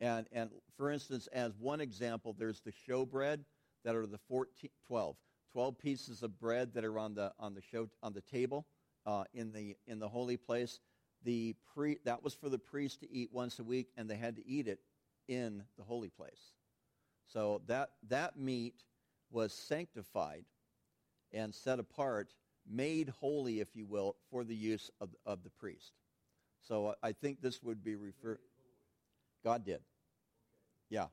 Right. 0.00 0.08
And, 0.08 0.26
and 0.32 0.50
for 0.76 0.90
instance, 0.90 1.28
as 1.32 1.52
one 1.58 1.80
example, 1.80 2.34
there's 2.38 2.60
the 2.60 2.72
showbread 2.88 3.40
that 3.84 3.94
are 3.94 4.06
the 4.06 4.18
14, 4.28 4.70
12, 4.86 5.16
12 5.52 5.78
pieces 5.78 6.22
of 6.22 6.38
bread 6.40 6.72
that 6.74 6.84
are 6.84 6.98
on 6.98 7.14
the, 7.14 7.32
on 7.38 7.54
the, 7.54 7.60
show, 7.60 7.88
on 8.02 8.12
the 8.12 8.22
table 8.22 8.66
uh, 9.06 9.24
in 9.32 9.52
the 9.52 9.76
in 9.86 9.98
the 9.98 10.08
holy 10.08 10.36
place. 10.36 10.80
The 11.24 11.54
pre 11.74 11.98
that 12.04 12.22
was 12.22 12.34
for 12.34 12.48
the 12.48 12.58
priest 12.58 13.00
to 13.00 13.10
eat 13.10 13.30
once 13.32 13.58
a 13.58 13.64
week, 13.64 13.88
and 13.96 14.08
they 14.08 14.16
had 14.16 14.36
to 14.36 14.46
eat 14.46 14.68
it 14.68 14.80
in 15.28 15.62
the 15.76 15.84
holy 15.84 16.10
place. 16.10 16.52
So 17.26 17.62
that 17.66 17.90
that 18.08 18.38
meat 18.38 18.84
was 19.30 19.52
sanctified 19.52 20.44
and 21.32 21.54
set 21.54 21.78
apart, 21.78 22.34
made 22.70 23.08
holy, 23.20 23.60
if 23.60 23.74
you 23.74 23.86
will, 23.86 24.16
for 24.30 24.44
the 24.44 24.54
use 24.54 24.90
of, 25.00 25.10
of 25.26 25.42
the 25.42 25.50
priest. 25.50 25.92
So 26.66 26.94
I 27.02 27.12
think 27.12 27.42
this 27.42 27.62
would 27.62 27.82
be 27.82 27.96
referred. 27.96 28.38
God 29.42 29.64
did. 29.64 29.80
Yeah. 30.88 31.06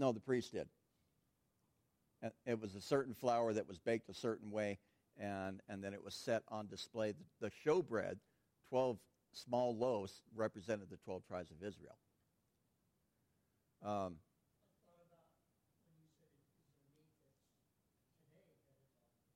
No, 0.00 0.12
the 0.12 0.20
priest 0.20 0.52
did. 0.52 0.66
It 2.46 2.58
was 2.58 2.74
a 2.74 2.80
certain 2.80 3.12
flour 3.12 3.52
that 3.52 3.68
was 3.68 3.78
baked 3.78 4.08
a 4.08 4.14
certain 4.14 4.50
way, 4.50 4.78
and, 5.18 5.60
and 5.68 5.84
then 5.84 5.92
it 5.92 6.02
was 6.02 6.14
set 6.14 6.42
on 6.48 6.68
display. 6.68 7.12
The, 7.12 7.48
the 7.48 7.50
showbread, 7.66 8.16
12 8.70 8.96
small 9.32 9.76
loaves, 9.76 10.22
represented 10.34 10.88
the 10.90 10.96
12 10.96 11.26
tribes 11.26 11.50
of 11.50 11.58
Israel. 11.58 11.98
Um, 13.84 14.16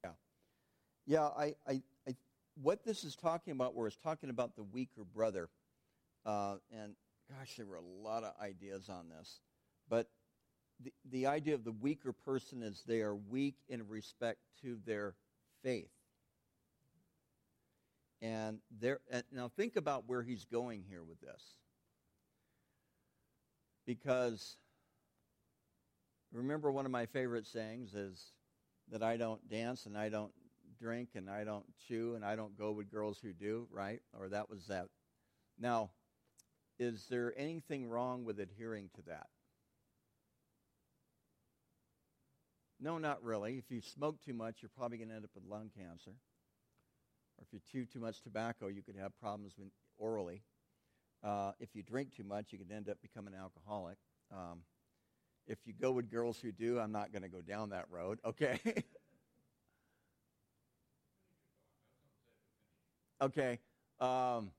yeah. 0.03 0.11
Yeah, 1.07 1.25
I, 1.25 1.55
I, 1.69 1.83
I, 2.09 2.17
what 2.63 2.87
this 2.87 3.05
is 3.05 3.17
talking 3.17 3.53
about, 3.53 3.75
where 3.75 3.87
it's 3.87 3.99
talking 3.99 4.31
about 4.31 4.57
the 4.57 4.63
weaker 4.63 5.05
brother, 5.15 5.51
uh, 6.25 6.57
and 6.73 6.95
gosh, 7.31 7.57
there 7.57 7.67
were 7.67 7.77
a 7.77 8.03
lot 8.03 8.25
of 8.25 8.33
ideas 8.41 8.89
on 8.89 9.11
this. 9.11 9.41
But 9.91 10.09
the, 10.81 10.93
the 11.11 11.27
idea 11.27 11.55
of 11.55 11.65
the 11.65 11.73
weaker 11.73 12.13
person 12.13 12.63
is 12.63 12.83
they 12.87 13.01
are 13.01 13.15
weak 13.15 13.57
in 13.69 13.87
respect 13.89 14.39
to 14.63 14.79
their 14.85 15.15
faith. 15.63 15.91
And 18.21 18.59
there, 18.81 19.01
now 19.31 19.49
think 19.49 19.77
about 19.77 20.05
where 20.07 20.23
he's 20.23 20.45
going 20.47 20.83
here 20.89 21.05
with 21.05 21.21
this. 21.21 21.43
Because 23.87 24.57
remember, 26.33 26.73
one 26.73 26.87
of 26.87 26.93
my 26.93 27.05
favorite 27.07 27.47
sayings 27.47 27.95
is 27.95 28.33
that 28.91 29.03
I 29.03 29.17
don't 29.17 29.47
dance 29.49 29.87
and 29.87 29.97
I 29.97 30.09
don't 30.09 30.33
drink 30.81 31.11
and 31.15 31.29
I 31.29 31.45
don't 31.45 31.67
chew 31.87 32.15
and 32.15 32.25
I 32.25 32.35
don't 32.35 32.57
go 32.59 32.73
with 32.73 32.91
girls 32.91 33.19
who 33.21 33.33
do, 33.33 33.67
right? 33.71 34.01
Or 34.19 34.29
that 34.31 34.49
was 34.49 34.67
that. 34.69 34.87
Now, 35.59 35.91
is 36.79 37.07
there 37.09 37.33
anything 37.37 37.87
wrong 37.87 38.25
with 38.25 38.41
adhering 38.41 38.91
to 38.97 39.03
that? 39.03 39.27
No, 42.85 42.99
not 42.99 43.25
really. 43.25 43.57
If 43.57 43.71
you 43.71 43.81
smoke 43.81 44.23
too 44.23 44.35
much, 44.35 44.57
you're 44.61 44.71
probably 44.77 44.99
going 44.99 45.09
to 45.09 45.15
end 45.15 45.25
up 45.25 45.31
with 45.35 45.45
lung 45.49 45.71
cancer. 45.75 46.11
Or 47.39 47.43
if 47.43 47.51
you 47.51 47.59
chew 47.73 47.87
too 47.87 47.99
much 47.99 48.21
tobacco, 48.21 48.67
you 48.67 48.83
could 48.83 48.97
have 48.97 49.19
problems 49.19 49.55
orally. 49.97 50.43
Uh, 51.23 51.53
if 51.61 51.71
you 51.75 51.83
drink 51.83 52.15
too 52.15 52.25
much, 52.25 52.53
you 52.53 52.59
could 52.59 52.71
end 52.71 52.91
up 52.91 52.99
becoming 53.01 53.33
an 53.33 53.41
alcoholic. 53.41 53.97
Um, 54.31 54.61
if 55.47 55.57
you 55.65 55.73
go 55.73 55.93
with 55.93 56.11
girls 56.11 56.39
who 56.39 56.53
do, 56.53 56.79
I'm 56.79 56.93
not 56.93 57.11
going 57.11 57.23
to 57.23 57.31
go 57.31 57.41
down 57.41 57.71
that 57.71 57.87
road, 57.91 58.19
okay? 58.27 58.61
okay. 63.23 63.59
Um, 63.99 64.51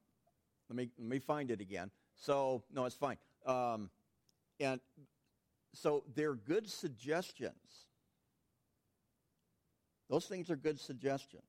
let 0.68 0.78
me 0.78 0.90
let 0.98 1.08
me 1.08 1.20
find 1.20 1.52
it 1.52 1.62
again. 1.62 1.92
So 2.16 2.64
no, 2.74 2.86
it's 2.86 2.96
fine. 2.96 3.18
Um, 3.46 3.92
and 4.60 4.82
so 5.76 6.04
they're 6.16 6.34
good 6.34 6.68
suggestions. 6.68 7.85
Those 10.10 10.26
things 10.26 10.50
are 10.50 10.56
good 10.56 10.80
suggestions. 10.80 11.44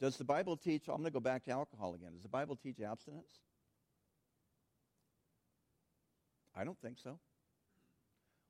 Does 0.00 0.16
the 0.16 0.24
Bible 0.24 0.56
teach? 0.56 0.88
I'm 0.88 0.96
going 0.96 1.04
to 1.04 1.10
go 1.10 1.20
back 1.20 1.44
to 1.44 1.50
alcohol 1.50 1.94
again. 1.94 2.12
Does 2.12 2.22
the 2.22 2.28
Bible 2.28 2.56
teach 2.56 2.80
abstinence? 2.80 3.40
I 6.54 6.64
don't 6.64 6.80
think 6.80 6.98
so. 7.02 7.18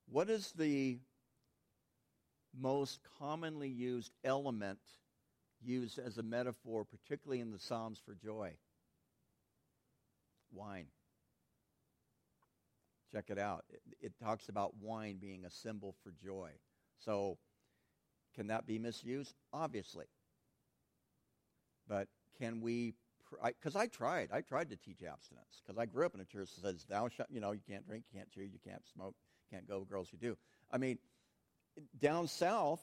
What 0.09 0.31
is 0.31 0.53
the 0.53 0.99
most 2.59 3.01
commonly 3.19 3.69
used 3.69 4.13
element 4.25 4.79
used 5.63 5.99
as 5.99 6.19
a 6.19 6.23
metaphor, 6.23 6.85
particularly 6.85 7.41
in 7.41 7.51
the 7.51 7.59
Psalms 7.59 8.01
for 8.05 8.15
joy? 8.15 8.53
Wine. 10.53 10.87
Check 13.13 13.27
it 13.29 13.39
out. 13.39 13.65
It, 13.71 13.83
it, 14.01 14.13
talks 14.23 14.49
about 14.49 14.75
wine 14.81 15.17
being 15.21 15.45
a 15.45 15.51
symbol 15.51 15.95
for 16.03 16.13
joy. 16.23 16.51
So, 16.99 17.39
can 18.37 18.49
that 18.49 18.67
be 18.67 18.79
misused? 18.79 19.35
Obviously. 19.53 20.07
But 21.89 22.09
can 22.39 22.61
we 22.61 22.95
because 23.43 23.75
I, 23.75 23.83
I, 23.83 23.87
tried. 23.87 24.29
I 24.33 24.41
tried 24.41 24.71
to 24.71 24.77
teach 24.77 25.03
abstinence 25.03 25.61
because 25.65 25.79
I 25.79 25.87
grew 25.87 26.07
up 26.07 26.15
in 26.15 26.21
a 26.21 26.25
church 26.25 26.55
that 26.55 26.63
says, 26.63 26.87
"Thou 26.89 27.09
shalt," 27.09 27.29
you 27.31 27.41
know, 27.41 27.53
you 27.53 27.61
can't 27.67 27.87
drink, 27.87 28.05
you 28.13 28.19
can't 28.19 28.31
chew, 28.31 28.43
you 28.43 28.59
can't 28.65 28.83
smoke, 28.95 29.15
can't 29.51 29.67
go 29.67 29.81
girls 29.81 30.09
who 30.11 30.17
do. 30.17 30.37
I 30.71 30.79
mean, 30.79 30.99
down 31.99 32.29
south, 32.29 32.81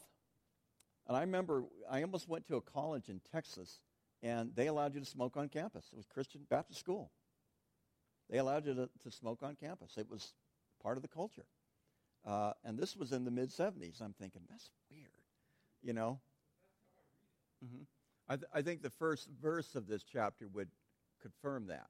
and 1.07 1.15
I 1.15 1.22
remember 1.22 1.63
I 1.89 2.01
almost 2.01 2.27
went 2.27 2.48
to 2.48 2.57
a 2.57 2.62
college 2.62 3.10
in 3.10 3.22
Texas, 3.31 3.79
and 4.22 4.51
they 4.55 4.67
allowed 4.67 4.95
you 4.95 5.00
to 5.00 5.05
smoke 5.05 5.38
on 5.38 5.50
campus. 5.50 5.86
It 5.93 5.98
was 5.98 6.07
Christian 6.07 6.41
Baptist 6.50 6.79
school. 6.79 7.12
They 8.29 8.38
allowed 8.38 8.65
you 8.65 8.74
to, 8.74 8.89
to 9.03 9.12
smoke 9.12 9.43
on 9.43 9.55
campus. 9.55 9.98
It 9.98 10.10
was 10.10 10.33
part 10.81 10.98
of 10.98 11.01
the 11.01 11.10
culture. 11.10 11.45
Uh, 12.25 12.53
and 12.63 12.77
this 12.77 12.95
was 12.95 13.12
in 13.12 13.25
the 13.25 13.31
mid 13.31 13.50
70s. 13.50 14.01
I'm 14.01 14.13
thinking, 14.13 14.43
that's 14.50 14.69
you 15.83 15.93
know? 15.93 16.19
Mm-hmm. 17.63 17.84
I, 18.29 18.36
th- 18.36 18.49
I, 18.53 18.62
think 18.62 18.81
the 18.81 18.89
first 18.89 19.27
verse 19.41 19.75
of 19.75 19.88
this 19.88 20.03
chapter 20.03 20.47
would 20.53 20.69
confirm 21.21 21.67
that. 21.67 21.88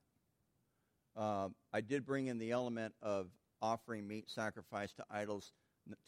Um, 1.16 1.56
I 1.72 1.82
did 1.82 2.06
bring 2.06 2.28
in 2.28 2.40
the 2.40 2.52
element 2.52 2.94
of 3.02 3.28
offering 3.62 4.08
meat 4.08 4.30
sacrifice 4.30 4.94
to 4.94 5.06
idols. 5.10 5.52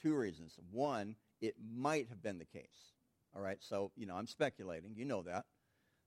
Two 0.01 0.15
reasons. 0.15 0.57
One, 0.71 1.15
it 1.41 1.55
might 1.75 2.07
have 2.09 2.21
been 2.23 2.39
the 2.39 2.45
case. 2.45 2.93
All 3.35 3.41
right, 3.41 3.57
so, 3.59 3.91
you 3.95 4.05
know, 4.05 4.15
I'm 4.15 4.27
speculating. 4.27 4.93
You 4.95 5.05
know 5.05 5.21
that. 5.23 5.45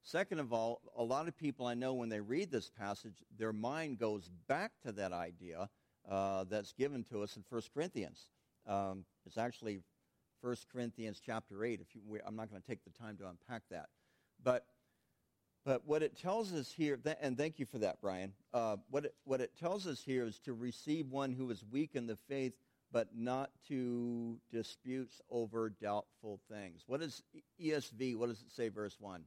Second 0.03 0.40
of 0.40 0.53
all, 0.53 0.81
a 0.96 1.03
lot 1.03 1.29
of 1.29 1.37
people 1.37 1.66
I 1.66 1.74
know 1.74 1.94
when 1.94 2.09
they 2.09 2.20
read 2.20 2.50
this 2.50 2.70
passage, 2.70 3.22
their 3.37 3.53
mind 3.53 3.98
goes 3.98 4.31
back 4.48 4.72
to 4.85 4.92
that 4.92 5.12
idea 5.12 5.68
uh, 6.09 6.44
that's 6.44 6.72
given 6.72 7.05
to 7.05 7.22
us 7.22 7.37
in 7.37 7.44
1 7.48 7.62
Corinthians. 7.74 8.29
Um, 8.66 9.05
it's 9.26 9.37
actually 9.37 9.81
1 10.40 10.57
Corinthians 10.72 11.20
chapter 11.24 11.64
8. 11.64 11.81
If 11.81 11.94
you, 11.94 12.03
I'm 12.27 12.37
not 12.37 12.51
going 12.51 12.62
to 12.62 12.66
take 12.66 12.85
the 12.85 12.90
time 12.90 13.16
to 13.18 13.29
unpack 13.29 13.62
that. 13.70 13.87
But, 14.42 14.64
but 15.64 15.87
what 15.87 16.03
it 16.03 16.16
tells 16.16 16.53
us 16.53 16.72
here, 16.72 16.98
and 17.20 17.37
thank 17.37 17.59
you 17.59 17.66
for 17.66 17.79
that, 17.79 18.01
Brian. 18.01 18.33
Uh, 18.55 18.77
what, 18.90 19.07
it, 19.07 19.14
what 19.24 19.40
it 19.40 19.57
tells 19.59 19.87
us 19.87 20.03
here 20.03 20.24
is 20.24 20.38
to 20.40 20.55
receive 20.55 21.09
one 21.09 21.33
who 21.33 21.51
is 21.51 21.64
weak 21.70 21.90
in 21.94 22.07
the 22.07 22.16
faith, 22.16 22.55
but 22.92 23.09
not 23.14 23.51
to 23.68 24.38
disputes 24.51 25.20
over 25.31 25.70
doubtful 25.70 26.40
things. 26.51 26.83
What 26.87 27.03
is 27.03 27.22
ESV? 27.61 28.16
What 28.16 28.29
does 28.29 28.40
it 28.40 28.53
say, 28.53 28.68
verse 28.68 28.96
1? 28.98 29.24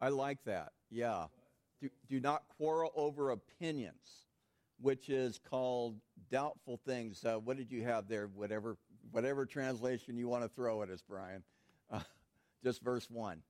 I 0.00 0.08
like 0.10 0.42
that. 0.44 0.72
Yeah. 0.90 1.26
Do, 1.80 1.88
do 2.08 2.20
not 2.20 2.42
quarrel 2.56 2.92
over 2.94 3.30
opinions 3.30 4.28
which 4.80 5.08
is 5.08 5.38
called 5.50 5.96
doubtful 6.30 6.80
things. 6.86 7.24
Uh, 7.24 7.38
what 7.38 7.56
did 7.56 7.70
you 7.70 7.82
have 7.82 8.08
there? 8.08 8.28
Whatever, 8.34 8.76
whatever 9.10 9.44
translation 9.44 10.16
you 10.16 10.28
want 10.28 10.44
to 10.44 10.48
throw 10.48 10.82
at 10.82 10.90
us, 10.90 11.02
Brian. 11.06 11.42
Uh, 11.90 12.00
just 12.62 12.82
verse 12.82 13.08
1. 13.10 13.42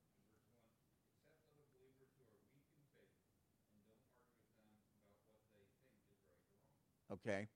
Okay. 7.11 7.47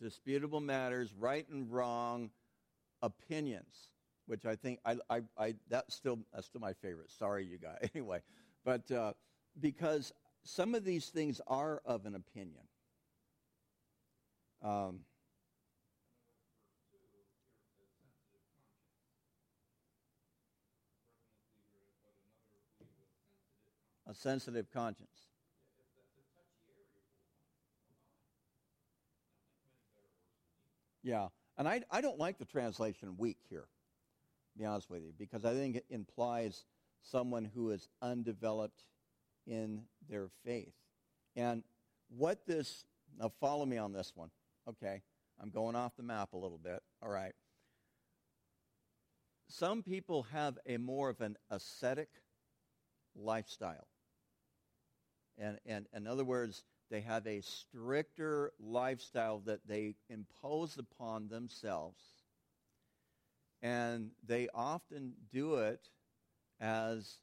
Disputable 0.00 0.60
matters, 0.60 1.12
right 1.18 1.46
and 1.50 1.70
wrong, 1.70 2.30
opinions, 3.02 3.90
which 4.30 4.46
I 4.46 4.54
think 4.54 4.78
I, 4.84 4.96
I, 5.10 5.22
I 5.36 5.54
that's 5.68 5.96
still 5.96 6.20
that's 6.32 6.46
still 6.46 6.60
my 6.60 6.72
favorite. 6.72 7.10
Sorry, 7.10 7.44
you 7.44 7.58
guys. 7.58 7.90
Anyway, 7.94 8.20
but 8.64 8.88
uh, 8.92 9.12
because 9.60 10.12
some 10.44 10.76
of 10.76 10.84
these 10.84 11.06
things 11.08 11.40
are 11.48 11.82
of 11.84 12.06
an 12.06 12.14
opinion. 12.14 12.62
Um, 14.62 15.00
a 24.06 24.14
sensitive 24.14 24.70
conscience. 24.72 25.08
Yeah, 31.02 31.28
and 31.56 31.66
I, 31.66 31.82
I 31.90 32.00
don't 32.00 32.18
like 32.18 32.38
the 32.38 32.44
translation 32.44 33.16
weak 33.16 33.38
here, 33.48 33.64
be 34.58 34.64
honest 34.64 34.90
with 34.90 35.02
you, 35.02 35.12
because 35.18 35.44
I 35.44 35.54
think 35.54 35.76
it 35.76 35.84
implies 35.90 36.64
someone 37.02 37.44
who 37.44 37.70
is 37.70 37.88
undeveloped 38.02 38.84
in 39.46 39.82
their 40.08 40.28
faith. 40.44 40.74
And 41.36 41.62
what 42.08 42.46
this, 42.46 42.84
now 43.18 43.32
follow 43.40 43.64
me 43.64 43.78
on 43.78 43.92
this 43.92 44.12
one, 44.14 44.30
okay? 44.68 45.02
I'm 45.40 45.50
going 45.50 45.76
off 45.76 45.96
the 45.96 46.02
map 46.02 46.32
a 46.32 46.36
little 46.36 46.58
bit, 46.58 46.82
all 47.02 47.08
right? 47.08 47.32
Some 49.48 49.82
people 49.82 50.24
have 50.32 50.58
a 50.66 50.76
more 50.76 51.08
of 51.08 51.20
an 51.20 51.36
ascetic 51.50 52.08
lifestyle. 53.16 53.86
And, 55.38 55.58
and 55.64 55.86
in 55.94 56.06
other 56.06 56.24
words, 56.24 56.64
they 56.90 57.00
have 57.00 57.26
a 57.26 57.40
stricter 57.40 58.52
lifestyle 58.60 59.40
that 59.46 59.66
they 59.66 59.94
impose 60.08 60.76
upon 60.76 61.28
themselves. 61.28 62.02
And 63.62 64.10
they 64.26 64.48
often 64.54 65.12
do 65.32 65.56
it 65.56 65.88
as 66.60 67.18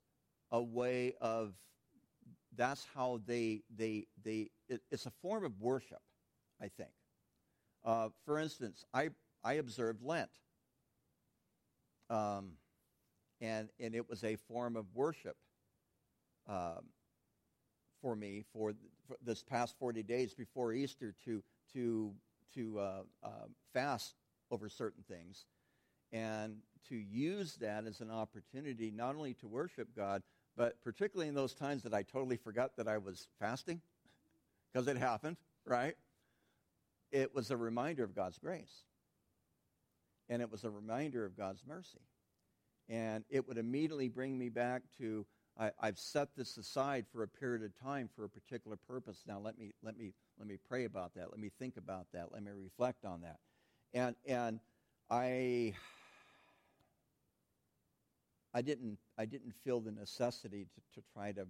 a 0.51 0.61
way 0.61 1.13
of 1.19 1.53
that's 2.55 2.85
how 2.95 3.21
they, 3.25 3.61
they, 3.75 4.07
they 4.23 4.49
it, 4.67 4.81
it's 4.91 5.05
a 5.05 5.11
form 5.21 5.45
of 5.45 5.59
worship, 5.59 6.01
I 6.61 6.67
think. 6.67 6.89
Uh, 7.85 8.09
for 8.25 8.39
instance, 8.39 8.83
I, 8.93 9.09
I 9.43 9.53
observed 9.53 10.01
Lent. 10.03 10.29
Um, 12.09 12.53
and, 13.41 13.69
and 13.79 13.93
it 13.93 14.09
was 14.09 14.23
a 14.23 14.35
form 14.35 14.75
of 14.75 14.85
worship 14.93 15.35
um, 16.47 16.85
for 18.01 18.15
me 18.15 18.43
for, 18.53 18.73
for, 19.07 19.17
this 19.23 19.43
past 19.43 19.75
40 19.77 20.03
days 20.03 20.33
before 20.33 20.73
Easter 20.73 21.13
to, 21.25 21.43
to, 21.73 22.13
to 22.55 22.79
uh, 22.79 23.01
uh, 23.23 23.29
fast 23.73 24.15
over 24.49 24.69
certain 24.69 25.03
things. 25.07 25.45
And 26.11 26.57
to 26.89 26.95
use 26.95 27.55
that 27.55 27.85
as 27.85 28.01
an 28.01 28.11
opportunity 28.11 28.91
not 28.91 29.15
only 29.15 29.33
to 29.35 29.47
worship 29.47 29.89
God, 29.95 30.23
but 30.55 30.81
particularly 30.81 31.27
in 31.27 31.35
those 31.35 31.53
times 31.53 31.83
that 31.83 31.93
I 31.93 32.03
totally 32.03 32.37
forgot 32.37 32.77
that 32.77 32.87
I 32.87 32.97
was 32.97 33.27
fasting, 33.39 33.81
because 34.71 34.87
it 34.87 34.97
happened, 34.97 35.37
right? 35.65 35.95
It 37.11 37.33
was 37.33 37.51
a 37.51 37.57
reminder 37.57 38.03
of 38.03 38.15
God's 38.15 38.37
grace. 38.37 38.83
And 40.29 40.41
it 40.41 40.51
was 40.51 40.63
a 40.63 40.69
reminder 40.69 41.25
of 41.25 41.37
God's 41.37 41.63
mercy. 41.65 42.01
And 42.89 43.23
it 43.29 43.47
would 43.47 43.57
immediately 43.57 44.09
bring 44.09 44.37
me 44.37 44.49
back 44.49 44.81
to 44.97 45.25
I, 45.59 45.71
have 45.81 45.97
set 45.97 46.35
this 46.35 46.57
aside 46.57 47.05
for 47.11 47.23
a 47.23 47.27
period 47.27 47.63
of 47.63 47.71
time 47.81 48.09
for 48.15 48.25
a 48.25 48.29
particular 48.29 48.77
purpose. 48.87 49.23
Now 49.27 49.39
let 49.39 49.57
me 49.57 49.73
let 49.81 49.97
me 49.97 50.13
let 50.37 50.47
me 50.47 50.57
pray 50.69 50.85
about 50.85 51.15
that. 51.15 51.31
Let 51.31 51.39
me 51.39 51.49
think 51.57 51.77
about 51.77 52.05
that. 52.13 52.31
Let 52.31 52.43
me 52.43 52.51
reflect 52.53 53.05
on 53.05 53.21
that. 53.21 53.37
And 53.93 54.15
and 54.27 54.59
I 55.09 55.73
I 58.53 58.61
didn't 58.61 58.97
I 59.17 59.25
didn't 59.25 59.53
feel 59.63 59.79
the 59.79 59.91
necessity 59.91 60.67
to, 60.73 61.01
to 61.01 61.07
try 61.13 61.31
to 61.33 61.47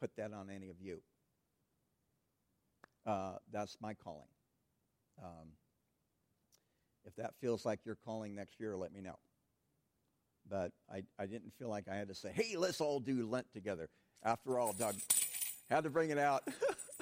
put 0.00 0.10
that 0.16 0.32
on 0.32 0.50
any 0.50 0.70
of 0.70 0.76
you. 0.80 1.00
Uh, 3.06 3.34
that's 3.52 3.76
my 3.80 3.94
calling. 3.94 4.28
Um, 5.22 5.48
if 7.04 7.16
that 7.16 7.34
feels 7.40 7.64
like 7.64 7.80
your 7.84 7.96
calling 8.04 8.34
next 8.34 8.60
year, 8.60 8.76
let 8.76 8.92
me 8.92 9.00
know. 9.00 9.16
But 10.48 10.72
I, 10.92 11.02
I 11.18 11.26
didn't 11.26 11.52
feel 11.58 11.68
like 11.68 11.88
I 11.88 11.96
had 11.96 12.08
to 12.08 12.14
say, 12.14 12.30
hey, 12.32 12.56
let's 12.56 12.80
all 12.80 13.00
do 13.00 13.26
Lent 13.26 13.46
together. 13.52 13.88
After 14.24 14.58
all, 14.58 14.72
Doug, 14.72 14.96
had 15.68 15.84
to 15.84 15.90
bring 15.90 16.10
it 16.10 16.18
out. 16.18 16.42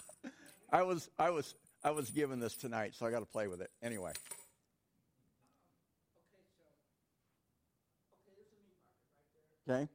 I 0.73 0.83
was 0.83 1.11
I 1.19 1.31
was 1.31 1.55
I 1.83 1.91
was 1.91 2.11
given 2.11 2.41
this 2.41 2.55
tonight, 2.55 2.95
so 2.95 3.07
I 3.07 3.11
got 3.11 3.21
to 3.21 3.27
play 3.27 3.49
with 3.49 3.61
it 3.61 3.71
anyway. 3.83 4.13
Okay. 9.71 9.89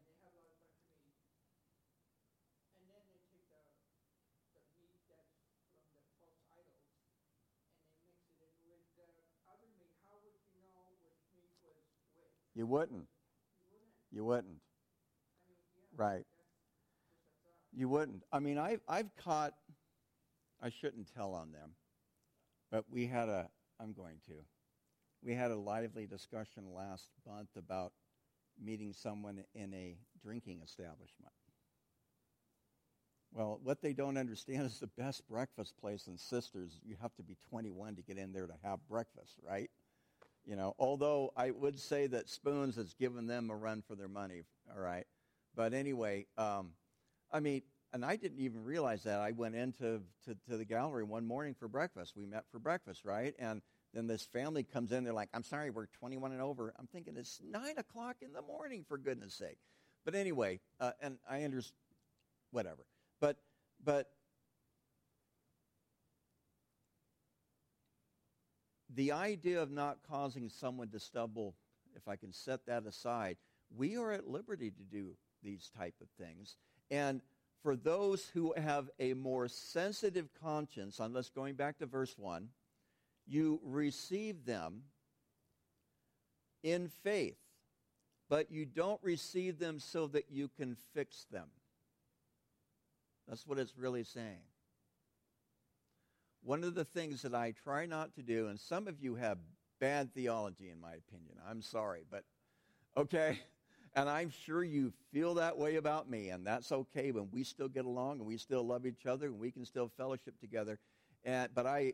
You 12.54 12.66
wouldn't. 12.66 13.08
You 14.12 14.24
wouldn't. 14.24 14.62
Right. 15.98 16.24
You 17.76 17.90
wouldn't. 17.90 18.24
I 18.32 18.40
mean, 18.40 18.58
I, 18.58 18.78
I've 18.88 19.14
caught, 19.18 19.54
I 20.62 20.70
shouldn't 20.70 21.14
tell 21.14 21.34
on 21.34 21.52
them, 21.52 21.72
but 22.72 22.86
we 22.90 23.08
had 23.08 23.28
a, 23.28 23.50
I'm 23.82 23.92
going 23.92 24.20
to, 24.28 24.36
we 25.22 25.34
had 25.34 25.52
a 25.52 25.58
lively 25.58 26.08
discussion 26.08 26.64
last 26.74 27.10
month 27.28 27.50
about 27.58 27.92
meeting 28.64 28.94
someone 28.94 29.44
in 29.54 29.74
a 29.74 29.98
drinking 30.22 30.62
establishment. 30.64 31.32
Well, 33.32 33.60
what 33.64 33.82
they 33.82 33.94
don't 33.94 34.18
understand 34.18 34.62
is 34.66 34.80
the 34.80 34.88
best 34.88 35.28
breakfast 35.28 35.76
place 35.80 36.08
in 36.08 36.18
Sisters, 36.18 36.80
you 36.84 36.96
have 37.02 37.14
to 37.16 37.24
be 37.24 37.38
21 37.50 37.96
to 37.96 38.02
get 38.02 38.18
in 38.18 38.32
there 38.32 38.48
to 38.48 38.56
have 38.64 38.80
breakfast, 38.88 39.40
right? 39.48 39.70
You 40.46 40.56
know, 40.56 40.76
although 40.78 41.34
I 41.36 41.52
would 41.52 41.80
say 41.80 42.08
that 42.08 42.30
Spoons 42.30 42.76
has 42.76 42.94
given 42.94 43.28
them 43.28 43.50
a 43.50 43.56
run 43.56 43.84
for 43.86 43.96
their 43.96 44.08
money, 44.08 44.44
all 44.74 44.80
right? 44.80 45.06
But 45.56 45.74
anyway, 45.74 46.28
um, 46.38 46.72
I 47.32 47.40
mean, 47.40 47.64
and 47.94 48.06
I 48.06 48.16
didn't 48.16 48.40
even 48.40 48.64
realize 48.64 49.04
that. 49.04 49.20
I 49.20 49.32
went 49.32 49.56
into 49.56 50.02
to, 50.26 50.36
to 50.50 50.58
the 50.58 50.66
gallery 50.66 51.04
one 51.04 51.26
morning 51.26 51.56
for 51.58 51.68
breakfast. 51.68 52.14
We 52.16 52.26
met 52.26 52.44
for 52.52 52.60
breakfast, 52.60 53.06
right? 53.06 53.34
And 53.40 53.62
then 53.96 54.08
this 54.08 54.24
family 54.24 54.64
comes 54.64 54.92
in. 54.92 55.06
They're 55.06 55.14
like, 55.14 55.30
I'm 55.34 55.44
sorry, 55.44 55.70
we're 55.70 55.86
21 55.86 56.34
and 56.34 56.42
over. 56.42 56.74
I'm 56.78 56.88
thinking 56.88 57.16
it's 57.18 57.40
9 57.50 57.78
o'clock 57.78 58.18
in 58.22 58.34
the 58.34 58.42
morning, 58.42 58.84
for 58.88 58.98
goodness 58.98 59.34
sake. 59.34 59.58
But 60.04 60.16
anyway, 60.16 60.60
uh, 60.80 60.92
and 61.02 61.18
I 61.30 61.44
understand, 61.44 61.78
whatever. 62.52 62.86
But, 63.22 63.38
but 63.84 64.10
the 68.94 69.14
idea 69.14 69.62
of 69.62 69.72
not 69.72 70.00
causing 70.08 70.50
someone 70.50 70.90
to 70.90 71.00
stumble, 71.00 71.56
if 71.96 72.08
I 72.08 72.18
can 72.18 72.34
set 72.34 72.66
that 72.66 72.86
aside, 72.86 73.38
we 73.76 73.96
are 73.98 74.12
at 74.12 74.28
liberty 74.28 74.72
to 74.72 74.84
do 74.84 75.16
these 75.42 75.72
type 75.78 75.96
of 76.02 76.08
things. 76.24 76.58
And 76.92 77.22
for 77.64 77.76
those 77.76 78.30
who 78.34 78.54
have 78.58 78.90
a 79.00 79.14
more 79.14 79.48
sensitive 79.48 80.30
conscience, 80.42 81.00
unless 81.00 81.30
going 81.30 81.56
back 81.56 81.80
to 81.80 81.86
verse 81.86 82.16
1, 82.18 82.50
you 83.28 83.60
receive 83.64 84.46
them 84.46 84.84
in 86.64 86.90
faith, 87.04 87.38
but 88.30 88.52
you 88.52 88.66
don't 88.66 89.00
receive 89.04 89.60
them 89.60 89.80
so 89.80 90.08
that 90.08 90.26
you 90.32 90.50
can 90.58 90.76
fix 90.94 91.26
them. 91.32 91.48
That's 93.28 93.46
what 93.46 93.58
it's 93.58 93.78
really 93.78 94.04
saying. 94.04 94.44
One 96.44 96.64
of 96.64 96.76
the 96.76 96.86
things 96.86 97.24
that 97.24 97.34
I 97.34 97.54
try 97.64 97.88
not 97.88 98.14
to 98.16 98.22
do, 98.22 98.48
and 98.48 98.60
some 98.60 98.88
of 98.88 99.00
you 99.00 99.16
have 99.16 99.40
bad 99.80 100.14
theology, 100.14 100.70
in 100.70 100.80
my 100.80 100.94
opinion. 100.94 101.38
I'm 101.50 101.62
sorry, 101.62 102.04
but 102.10 102.24
okay. 102.96 103.40
And 103.96 104.10
I'm 104.10 104.30
sure 104.30 104.64
you 104.64 104.92
feel 105.14 105.36
that 105.36 105.58
way 105.58 105.78
about 105.78 106.10
me, 106.10 106.30
and 106.30 106.46
that's 106.46 106.72
okay 106.72 107.12
when 107.12 107.30
we 107.32 107.44
still 107.44 107.70
get 107.70 107.86
along 107.86 108.20
and 108.20 108.28
we 108.28 108.38
still 108.38 108.64
love 108.64 108.86
each 108.86 109.06
other 109.06 109.28
and 109.28 109.40
we 109.40 109.52
can 109.52 109.64
still 109.66 109.90
fellowship 109.98 110.38
together. 110.40 110.78
And, 111.24 111.50
but 111.56 111.66
I, 111.66 111.94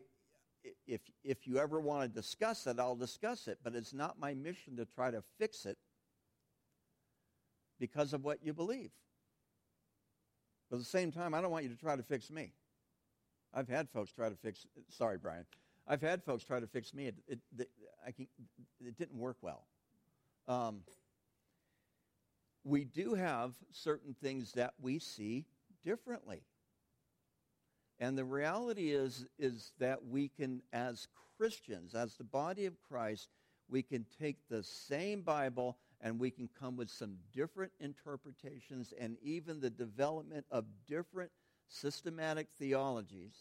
if, 0.86 1.00
if 1.24 1.46
you 1.46 1.58
ever 1.58 1.80
want 1.80 2.02
to 2.02 2.20
discuss 2.20 2.66
it, 2.66 2.78
I'll 2.78 2.96
discuss 2.96 3.48
it. 3.48 3.58
But 3.62 3.74
it's 3.74 3.92
not 3.92 4.18
my 4.18 4.34
mission 4.34 4.76
to 4.76 4.84
try 4.84 5.10
to 5.10 5.22
fix 5.38 5.66
it 5.66 5.78
because 7.78 8.12
of 8.12 8.24
what 8.24 8.38
you 8.42 8.52
believe. 8.52 8.90
But 10.70 10.76
at 10.76 10.82
the 10.82 10.88
same 10.88 11.12
time, 11.12 11.34
I 11.34 11.40
don't 11.40 11.50
want 11.50 11.64
you 11.64 11.70
to 11.70 11.76
try 11.76 11.96
to 11.96 12.02
fix 12.02 12.30
me. 12.30 12.52
I've 13.52 13.68
had 13.68 13.90
folks 13.90 14.12
try 14.12 14.28
to 14.28 14.36
fix. 14.36 14.66
Sorry, 14.88 15.18
Brian. 15.18 15.44
I've 15.86 16.00
had 16.00 16.22
folks 16.22 16.44
try 16.44 16.60
to 16.60 16.66
fix 16.66 16.94
me. 16.94 17.08
It, 17.08 17.16
it, 17.58 17.68
I 18.06 18.12
can, 18.12 18.26
it 18.80 18.96
didn't 18.96 19.18
work 19.18 19.36
well. 19.42 19.66
Um, 20.48 20.80
we 22.64 22.84
do 22.84 23.14
have 23.14 23.54
certain 23.72 24.14
things 24.22 24.52
that 24.52 24.74
we 24.80 24.98
see 24.98 25.44
differently. 25.84 26.42
And 28.02 28.18
the 28.18 28.24
reality 28.24 28.90
is, 28.90 29.26
is 29.38 29.70
that 29.78 30.04
we 30.04 30.26
can, 30.26 30.60
as 30.72 31.06
Christians, 31.38 31.94
as 31.94 32.16
the 32.16 32.24
body 32.24 32.66
of 32.66 32.74
Christ, 32.88 33.28
we 33.68 33.80
can 33.80 34.04
take 34.20 34.38
the 34.50 34.64
same 34.64 35.22
Bible 35.22 35.78
and 36.00 36.18
we 36.18 36.28
can 36.32 36.48
come 36.58 36.76
with 36.76 36.90
some 36.90 37.14
different 37.32 37.70
interpretations 37.78 38.92
and 38.98 39.16
even 39.22 39.60
the 39.60 39.70
development 39.70 40.44
of 40.50 40.64
different 40.88 41.30
systematic 41.68 42.48
theologies, 42.58 43.36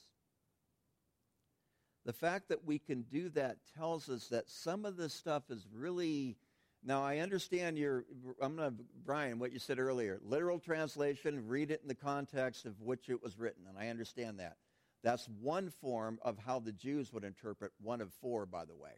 the 2.06 2.14
fact 2.14 2.48
that 2.50 2.64
we 2.64 2.78
can 2.78 3.02
do 3.02 3.30
that 3.30 3.58
tells 3.76 4.10
us 4.10 4.28
that 4.28 4.48
some 4.48 4.86
of 4.86 4.96
this 4.96 5.14
stuff 5.14 5.50
is 5.50 5.66
really. 5.74 6.38
Now, 6.84 7.04
I 7.04 7.20
understand 7.20 7.78
your, 7.78 8.06
I'm 8.42 8.56
going 8.56 8.72
to, 8.72 8.84
Brian, 9.06 9.38
what 9.38 9.52
you 9.52 9.60
said 9.60 9.78
earlier. 9.78 10.20
Literal 10.24 10.60
translation, 10.60 11.48
read 11.48 11.70
it 11.70 11.82
in 11.84 11.88
the 11.88 11.96
context 11.96 12.66
of 12.66 12.82
which 12.82 13.08
it 13.10 13.22
was 13.22 13.38
written, 13.38 13.66
and 13.68 13.78
I 13.78 13.90
understand 13.90 14.40
that. 14.40 14.58
That's 15.04 15.28
one 15.42 15.70
form 15.70 16.20
of 16.24 16.38
how 16.38 16.60
the 16.60 16.72
Jews 16.72 17.14
would 17.14 17.24
interpret 17.24 17.72
one 17.82 18.02
of 18.02 18.12
four, 18.14 18.46
by 18.46 18.66
the 18.66 18.76
way. 18.76 18.92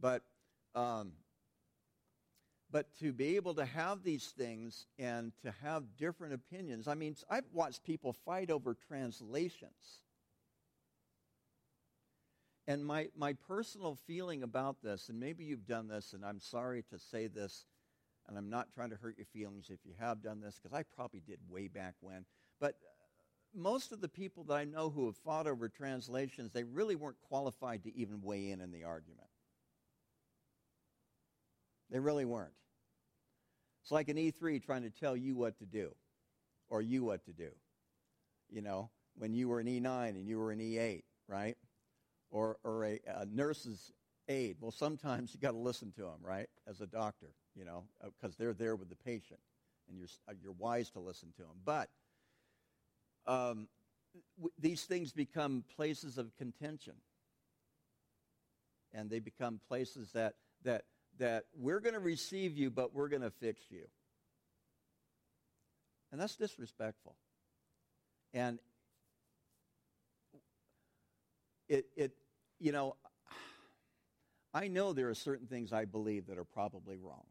But 0.00 0.22
um, 0.74 1.12
but 2.70 2.94
to 2.98 3.12
be 3.12 3.36
able 3.36 3.54
to 3.54 3.64
have 3.64 4.02
these 4.02 4.26
things 4.26 4.86
and 4.98 5.32
to 5.42 5.54
have 5.62 5.96
different 5.96 6.34
opinions, 6.34 6.86
I 6.86 6.94
mean, 6.94 7.16
I've 7.30 7.46
watched 7.52 7.82
people 7.82 8.12
fight 8.12 8.50
over 8.50 8.74
translations. 8.74 10.02
And 12.68 12.84
my, 12.84 13.08
my 13.16 13.32
personal 13.32 13.96
feeling 14.06 14.42
about 14.42 14.82
this, 14.82 15.08
and 15.08 15.18
maybe 15.18 15.42
you've 15.42 15.66
done 15.66 15.88
this, 15.88 16.12
and 16.12 16.22
I'm 16.22 16.38
sorry 16.38 16.84
to 16.90 16.98
say 16.98 17.26
this, 17.26 17.64
and 18.28 18.36
I'm 18.36 18.50
not 18.50 18.68
trying 18.74 18.90
to 18.90 18.96
hurt 18.96 19.16
your 19.16 19.24
feelings 19.24 19.70
if 19.70 19.78
you 19.86 19.94
have 19.98 20.22
done 20.22 20.42
this, 20.42 20.60
because 20.62 20.76
I 20.76 20.82
probably 20.82 21.20
did 21.26 21.38
way 21.48 21.68
back 21.68 21.94
when. 22.02 22.26
But 22.60 22.74
most 23.54 23.90
of 23.90 24.02
the 24.02 24.08
people 24.08 24.44
that 24.44 24.54
I 24.54 24.64
know 24.64 24.90
who 24.90 25.06
have 25.06 25.16
fought 25.16 25.46
over 25.46 25.70
translations, 25.70 26.52
they 26.52 26.62
really 26.62 26.94
weren't 26.94 27.16
qualified 27.26 27.84
to 27.84 27.96
even 27.96 28.20
weigh 28.20 28.50
in 28.50 28.60
in 28.60 28.70
the 28.70 28.84
argument. 28.84 29.28
They 31.90 32.00
really 32.00 32.26
weren't. 32.26 32.52
It's 33.82 33.90
like 33.90 34.10
an 34.10 34.18
E3 34.18 34.62
trying 34.62 34.82
to 34.82 34.90
tell 34.90 35.16
you 35.16 35.34
what 35.34 35.58
to 35.60 35.64
do 35.64 35.94
or 36.68 36.82
you 36.82 37.02
what 37.02 37.24
to 37.24 37.32
do. 37.32 37.48
You 38.50 38.60
know, 38.60 38.90
when 39.14 39.32
you 39.32 39.48
were 39.48 39.58
an 39.58 39.66
E9 39.66 40.10
and 40.10 40.28
you 40.28 40.38
were 40.38 40.52
an 40.52 40.58
E8, 40.58 41.04
right? 41.28 41.56
Or, 42.30 42.58
or 42.62 42.84
a, 42.84 43.00
a 43.06 43.26
nurse's 43.26 43.92
aide. 44.28 44.56
Well, 44.60 44.70
sometimes 44.70 45.32
you 45.32 45.40
got 45.40 45.52
to 45.52 45.58
listen 45.58 45.92
to 45.92 46.02
them, 46.02 46.18
right? 46.22 46.48
As 46.66 46.80
a 46.80 46.86
doctor, 46.86 47.28
you 47.54 47.64
know, 47.64 47.84
because 48.02 48.34
uh, 48.34 48.36
they're 48.38 48.52
there 48.52 48.76
with 48.76 48.90
the 48.90 48.96
patient 48.96 49.40
and 49.88 49.98
you're, 49.98 50.08
uh, 50.28 50.32
you're 50.42 50.52
wise 50.52 50.90
to 50.90 51.00
listen 51.00 51.32
to 51.36 51.42
them. 51.42 51.56
But 51.64 51.88
um, 53.26 53.68
w- 54.36 54.52
these 54.58 54.84
things 54.84 55.12
become 55.12 55.64
places 55.76 56.18
of 56.18 56.36
contention. 56.36 56.94
And 58.92 59.08
they 59.08 59.18
become 59.18 59.60
places 59.68 60.12
that, 60.12 60.34
that 60.64 60.84
that 61.18 61.44
we're 61.56 61.80
going 61.80 61.94
to 61.94 62.00
receive 62.00 62.56
you, 62.56 62.70
but 62.70 62.94
we're 62.94 63.08
going 63.08 63.22
to 63.22 63.30
fix 63.30 63.62
you. 63.70 63.84
And 66.10 66.20
that's 66.20 66.36
disrespectful. 66.36 67.16
And 68.32 68.58
it, 71.68 71.86
it, 71.96 72.12
you 72.58 72.72
know, 72.72 72.96
I 74.54 74.68
know 74.68 74.92
there 74.92 75.08
are 75.08 75.14
certain 75.14 75.46
things 75.46 75.72
I 75.72 75.84
believe 75.84 76.26
that 76.26 76.38
are 76.38 76.44
probably 76.44 76.98
wrong. 76.98 77.24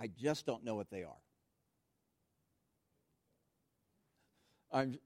I 0.00 0.06
just 0.06 0.46
don't 0.46 0.64
know 0.64 0.74
what 0.74 0.90
they 0.90 1.02
are. 1.02 1.16
I'm, 4.70 4.98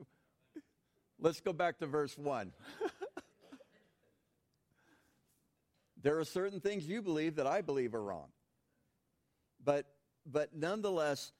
let's 1.21 1.41
go 1.41 1.53
back 1.53 1.79
to 1.79 1.87
verse 1.87 2.19
1. 2.19 2.53
there 6.03 6.19
are 6.19 6.25
certain 6.25 6.61
things 6.61 6.85
you 6.85 7.01
believe 7.01 7.37
that 7.37 7.47
I 7.47 7.61
believe 7.61 7.95
are 7.95 8.03
wrong. 8.03 8.29
But, 9.65 9.87
but 10.27 10.51
nonetheless, 10.55 11.33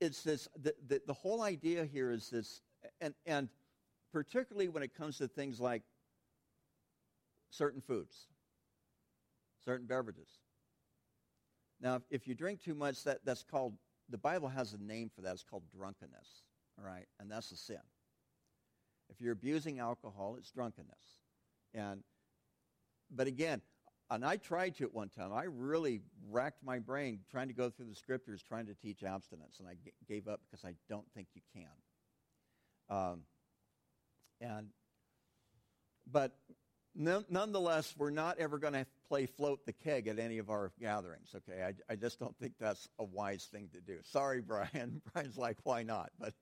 it's 0.00 0.22
this, 0.22 0.48
the, 0.60 0.74
the, 0.86 1.02
the 1.06 1.12
whole 1.12 1.42
idea 1.42 1.84
here 1.84 2.12
is 2.12 2.30
this, 2.30 2.62
and, 3.00 3.14
and 3.26 3.48
particularly 4.16 4.66
when 4.66 4.82
it 4.82 4.94
comes 4.94 5.18
to 5.18 5.28
things 5.28 5.60
like 5.60 5.82
certain 7.50 7.82
foods, 7.82 8.28
certain 9.62 9.86
beverages. 9.86 10.38
Now, 11.82 12.00
if 12.08 12.26
you 12.26 12.34
drink 12.34 12.62
too 12.62 12.74
much, 12.74 13.04
that, 13.04 13.18
that's 13.26 13.42
called, 13.42 13.74
the 14.08 14.16
Bible 14.16 14.48
has 14.48 14.72
a 14.72 14.82
name 14.82 15.10
for 15.14 15.20
that. 15.20 15.34
It's 15.34 15.44
called 15.44 15.64
drunkenness, 15.70 16.44
all 16.78 16.86
right? 16.86 17.04
And 17.20 17.30
that's 17.30 17.52
a 17.52 17.58
sin. 17.58 17.82
If 19.10 19.20
you're 19.20 19.34
abusing 19.34 19.80
alcohol, 19.80 20.36
it's 20.38 20.50
drunkenness. 20.50 21.20
And, 21.74 22.02
but 23.14 23.26
again, 23.26 23.60
and 24.10 24.24
I 24.24 24.38
tried 24.38 24.76
to 24.76 24.84
at 24.84 24.94
one 24.94 25.10
time. 25.10 25.30
I 25.34 25.44
really 25.44 26.00
racked 26.30 26.64
my 26.64 26.78
brain 26.78 27.18
trying 27.30 27.48
to 27.48 27.54
go 27.54 27.68
through 27.68 27.90
the 27.90 27.94
scriptures, 27.94 28.42
trying 28.42 28.64
to 28.64 28.74
teach 28.74 29.02
abstinence, 29.02 29.58
and 29.58 29.68
I 29.68 29.74
g- 29.84 29.92
gave 30.08 30.26
up 30.26 30.40
because 30.48 30.64
I 30.64 30.72
don't 30.88 31.04
think 31.14 31.28
you 31.34 31.42
can. 31.52 31.68
Um, 32.88 33.20
and, 34.40 34.68
but 36.10 36.32
nonetheless, 36.94 37.94
we're 37.96 38.10
not 38.10 38.38
ever 38.38 38.58
going 38.58 38.72
to 38.72 38.86
play 39.08 39.26
float 39.26 39.64
the 39.66 39.72
keg 39.72 40.08
at 40.08 40.18
any 40.18 40.38
of 40.38 40.50
our 40.50 40.72
gatherings. 40.80 41.34
Okay, 41.34 41.62
I, 41.62 41.92
I, 41.92 41.96
just 41.96 42.18
don't 42.18 42.36
think 42.38 42.54
that's 42.58 42.88
a 42.98 43.04
wise 43.04 43.48
thing 43.50 43.68
to 43.72 43.80
do. 43.80 43.98
Sorry, 44.02 44.40
Brian. 44.46 45.02
Brian's 45.12 45.36
like, 45.36 45.58
why 45.64 45.82
not? 45.82 46.10
But, 46.18 46.34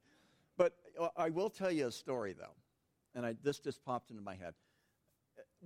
but 0.56 0.74
I 1.16 1.30
will 1.30 1.50
tell 1.50 1.70
you 1.70 1.88
a 1.88 1.92
story 1.92 2.32
though, 2.32 2.54
and 3.14 3.26
I, 3.26 3.34
this 3.42 3.58
just 3.58 3.84
popped 3.84 4.10
into 4.10 4.22
my 4.22 4.34
head. 4.34 4.54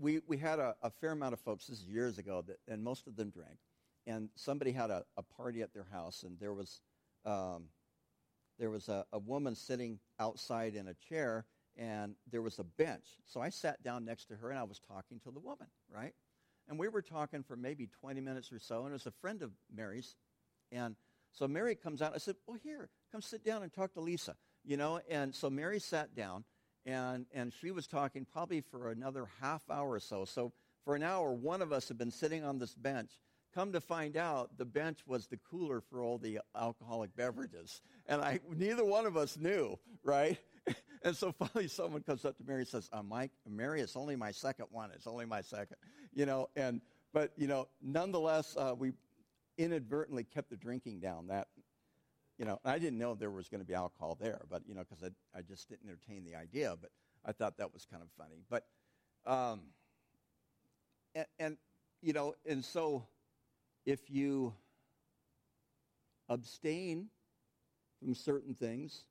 We 0.00 0.20
we 0.26 0.38
had 0.38 0.60
a, 0.60 0.76
a, 0.82 0.90
fair 0.90 1.10
amount 1.10 1.34
of 1.34 1.40
folks. 1.40 1.66
This 1.66 1.80
is 1.80 1.84
years 1.84 2.18
ago, 2.18 2.42
that, 2.46 2.58
and 2.68 2.82
most 2.82 3.06
of 3.06 3.16
them 3.16 3.30
drank. 3.30 3.58
And 4.06 4.30
somebody 4.36 4.72
had 4.72 4.90
a, 4.90 5.04
a 5.16 5.22
party 5.22 5.60
at 5.60 5.74
their 5.74 5.86
house, 5.90 6.22
and 6.22 6.38
there 6.38 6.54
was 6.54 6.80
um, 7.26 7.64
there 8.58 8.70
was 8.70 8.88
a, 8.88 9.04
a 9.12 9.18
woman 9.18 9.54
sitting 9.54 9.98
outside 10.18 10.74
in 10.74 10.88
a 10.88 10.94
chair 10.94 11.44
and 11.78 12.16
there 12.30 12.42
was 12.42 12.58
a 12.58 12.64
bench. 12.64 13.04
So 13.24 13.40
I 13.40 13.48
sat 13.48 13.82
down 13.82 14.04
next 14.04 14.26
to 14.26 14.36
her 14.36 14.50
and 14.50 14.58
I 14.58 14.64
was 14.64 14.80
talking 14.80 15.20
to 15.20 15.30
the 15.30 15.38
woman, 15.38 15.68
right? 15.94 16.12
And 16.68 16.78
we 16.78 16.88
were 16.88 17.00
talking 17.00 17.42
for 17.42 17.56
maybe 17.56 17.88
20 18.00 18.20
minutes 18.20 18.52
or 18.52 18.58
so, 18.58 18.80
and 18.80 18.90
it 18.90 18.92
was 18.92 19.06
a 19.06 19.10
friend 19.10 19.42
of 19.42 19.52
Mary's. 19.74 20.16
And 20.70 20.96
so 21.32 21.48
Mary 21.48 21.74
comes 21.74 22.02
out. 22.02 22.12
I 22.14 22.18
said, 22.18 22.36
Well, 22.46 22.58
here, 22.62 22.90
come 23.10 23.22
sit 23.22 23.44
down 23.44 23.62
and 23.62 23.72
talk 23.72 23.94
to 23.94 24.00
Lisa, 24.00 24.34
you 24.64 24.76
know? 24.76 25.00
And 25.08 25.34
so 25.34 25.48
Mary 25.48 25.78
sat 25.78 26.14
down, 26.14 26.44
and, 26.84 27.26
and 27.32 27.52
she 27.52 27.70
was 27.70 27.86
talking 27.86 28.26
probably 28.30 28.60
for 28.60 28.90
another 28.90 29.28
half 29.40 29.62
hour 29.70 29.92
or 29.92 30.00
so. 30.00 30.24
So 30.24 30.52
for 30.84 30.94
an 30.94 31.02
hour, 31.02 31.32
one 31.32 31.62
of 31.62 31.72
us 31.72 31.88
had 31.88 31.96
been 31.96 32.10
sitting 32.10 32.44
on 32.44 32.58
this 32.58 32.74
bench. 32.74 33.10
Come 33.54 33.72
to 33.72 33.80
find 33.80 34.16
out, 34.16 34.58
the 34.58 34.66
bench 34.66 35.00
was 35.06 35.26
the 35.26 35.38
cooler 35.38 35.80
for 35.80 36.02
all 36.02 36.18
the 36.18 36.40
alcoholic 36.54 37.16
beverages. 37.16 37.80
And 38.06 38.20
I, 38.20 38.40
neither 38.54 38.84
one 38.84 39.06
of 39.06 39.16
us 39.16 39.38
knew, 39.38 39.78
right? 40.04 40.38
and 41.02 41.16
so 41.16 41.32
finally 41.32 41.68
someone 41.68 42.02
comes 42.02 42.24
up 42.24 42.36
to 42.38 42.44
Mary 42.44 42.60
and 42.60 42.68
says, 42.68 42.88
uh, 42.92 43.02
Mike, 43.02 43.32
Mary, 43.48 43.80
it's 43.80 43.96
only 43.96 44.16
my 44.16 44.30
second 44.30 44.66
one. 44.70 44.90
It's 44.94 45.06
only 45.06 45.26
my 45.26 45.40
second. 45.40 45.76
You 46.14 46.26
know, 46.26 46.48
and, 46.56 46.80
but, 47.12 47.32
you 47.36 47.46
know, 47.46 47.68
nonetheless, 47.82 48.56
uh, 48.56 48.74
we 48.76 48.92
inadvertently 49.56 50.24
kept 50.24 50.50
the 50.50 50.56
drinking 50.56 51.00
down. 51.00 51.28
That, 51.28 51.48
you 52.38 52.44
know, 52.44 52.60
I 52.64 52.78
didn't 52.78 52.98
know 52.98 53.14
there 53.14 53.30
was 53.30 53.48
going 53.48 53.60
to 53.60 53.66
be 53.66 53.74
alcohol 53.74 54.16
there, 54.20 54.40
but, 54.50 54.62
you 54.66 54.74
know, 54.74 54.84
because 54.88 55.02
I, 55.02 55.38
I 55.38 55.42
just 55.42 55.68
didn't 55.68 55.88
entertain 55.88 56.24
the 56.24 56.36
idea, 56.36 56.76
but 56.80 56.90
I 57.24 57.32
thought 57.32 57.58
that 57.58 57.72
was 57.72 57.84
kind 57.84 58.02
of 58.02 58.08
funny. 58.16 58.42
But, 58.48 58.66
um, 59.26 59.60
and, 61.14 61.26
and 61.38 61.56
you 62.00 62.12
know, 62.12 62.34
and 62.46 62.64
so 62.64 63.06
if 63.84 64.10
you 64.10 64.54
abstain 66.28 67.08
from 67.98 68.14
certain 68.14 68.54
things, 68.54 69.04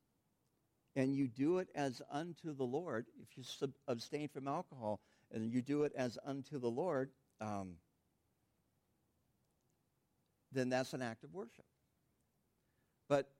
and 0.96 1.14
you 1.14 1.28
do 1.28 1.58
it 1.58 1.68
as 1.74 2.02
unto 2.10 2.54
the 2.54 2.64
Lord, 2.64 3.06
if 3.20 3.36
you 3.36 3.42
sub- 3.42 3.72
abstain 3.86 4.28
from 4.28 4.48
alcohol 4.48 5.00
and 5.32 5.52
you 5.52 5.62
do 5.62 5.84
it 5.84 5.92
as 5.96 6.18
unto 6.24 6.58
the 6.58 6.70
Lord, 6.70 7.10
um, 7.40 7.74
then 10.52 10.68
that's 10.68 10.94
an 10.94 11.02
act 11.02 11.24
of 11.24 11.34
worship. 11.34 11.64
But 13.08 13.30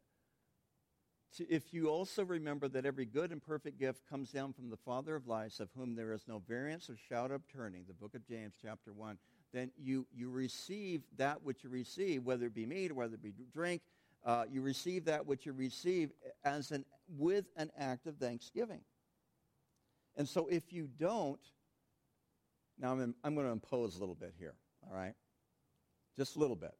to, 1.36 1.50
if 1.50 1.72
you 1.72 1.88
also 1.88 2.24
remember 2.24 2.68
that 2.68 2.86
every 2.86 3.04
good 3.04 3.32
and 3.32 3.42
perfect 3.42 3.78
gift 3.78 4.08
comes 4.08 4.30
down 4.30 4.52
from 4.52 4.70
the 4.70 4.76
Father 4.76 5.14
of 5.14 5.26
lights, 5.26 5.60
of 5.60 5.68
whom 5.76 5.94
there 5.94 6.12
is 6.12 6.24
no 6.26 6.42
variance 6.46 6.88
or 6.88 6.96
shout 6.96 7.30
of 7.30 7.42
turning, 7.48 7.84
the 7.86 7.94
book 7.94 8.14
of 8.14 8.26
James, 8.26 8.54
chapter 8.60 8.92
1, 8.92 9.18
then 9.52 9.70
you, 9.76 10.06
you 10.14 10.30
receive 10.30 11.02
that 11.16 11.42
which 11.42 11.64
you 11.64 11.70
receive, 11.70 12.24
whether 12.24 12.46
it 12.46 12.54
be 12.54 12.66
meat 12.66 12.90
or 12.90 12.94
whether 12.94 13.14
it 13.14 13.22
be 13.22 13.32
drink, 13.52 13.82
uh, 14.24 14.44
you 14.50 14.60
receive 14.60 15.04
that 15.06 15.26
which 15.26 15.46
you 15.46 15.52
receive 15.52 16.10
as 16.44 16.70
an 16.70 16.84
with 17.16 17.46
an 17.56 17.70
act 17.78 18.06
of 18.06 18.16
thanksgiving. 18.16 18.80
And 20.16 20.28
so 20.28 20.48
if 20.48 20.72
you 20.72 20.88
don't, 20.98 21.40
now 22.78 22.92
I'm, 22.92 23.14
I'm 23.24 23.34
going 23.34 23.46
to 23.46 23.52
impose 23.52 23.96
a 23.96 24.00
little 24.00 24.14
bit 24.14 24.34
here, 24.38 24.54
all 24.86 24.96
right? 24.96 25.14
Just 26.16 26.36
a 26.36 26.38
little 26.38 26.56
bit. 26.56 26.74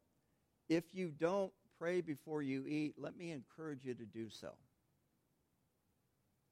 If 0.68 0.84
you 0.92 1.12
don't 1.16 1.52
pray 1.78 2.00
before 2.00 2.42
you 2.42 2.66
eat, 2.66 2.94
let 2.98 3.16
me 3.16 3.30
encourage 3.30 3.84
you 3.84 3.94
to 3.94 4.04
do 4.04 4.28
so. 4.28 4.50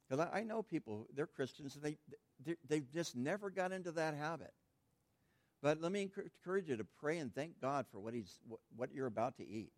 Because 0.09 0.27
I, 0.33 0.39
I, 0.39 0.43
know 0.45 0.63
people, 0.63 1.09
they're 1.15 1.27
Christians, 1.27 1.75
and 1.75 1.85
they, 1.85 1.97
they, 2.45 2.57
they've 2.69 2.93
just 2.93 3.17
never 3.17 3.51
got 3.51 3.73
into 3.73 3.91
that 3.93 4.15
habit. 4.15 4.53
But 5.63 5.81
let 5.81 5.91
me 5.91 6.03
encourage 6.03 6.69
you 6.69 6.77
to 6.77 6.87
pray 7.01 7.19
and 7.19 7.35
thank 7.35 7.61
God 7.61 7.87
for 7.91 7.99
what, 7.99 8.15
he's, 8.15 8.39
what 8.77 8.93
you're 8.95 9.07
about 9.07 9.37
to 9.39 9.49
eat. 9.49 9.73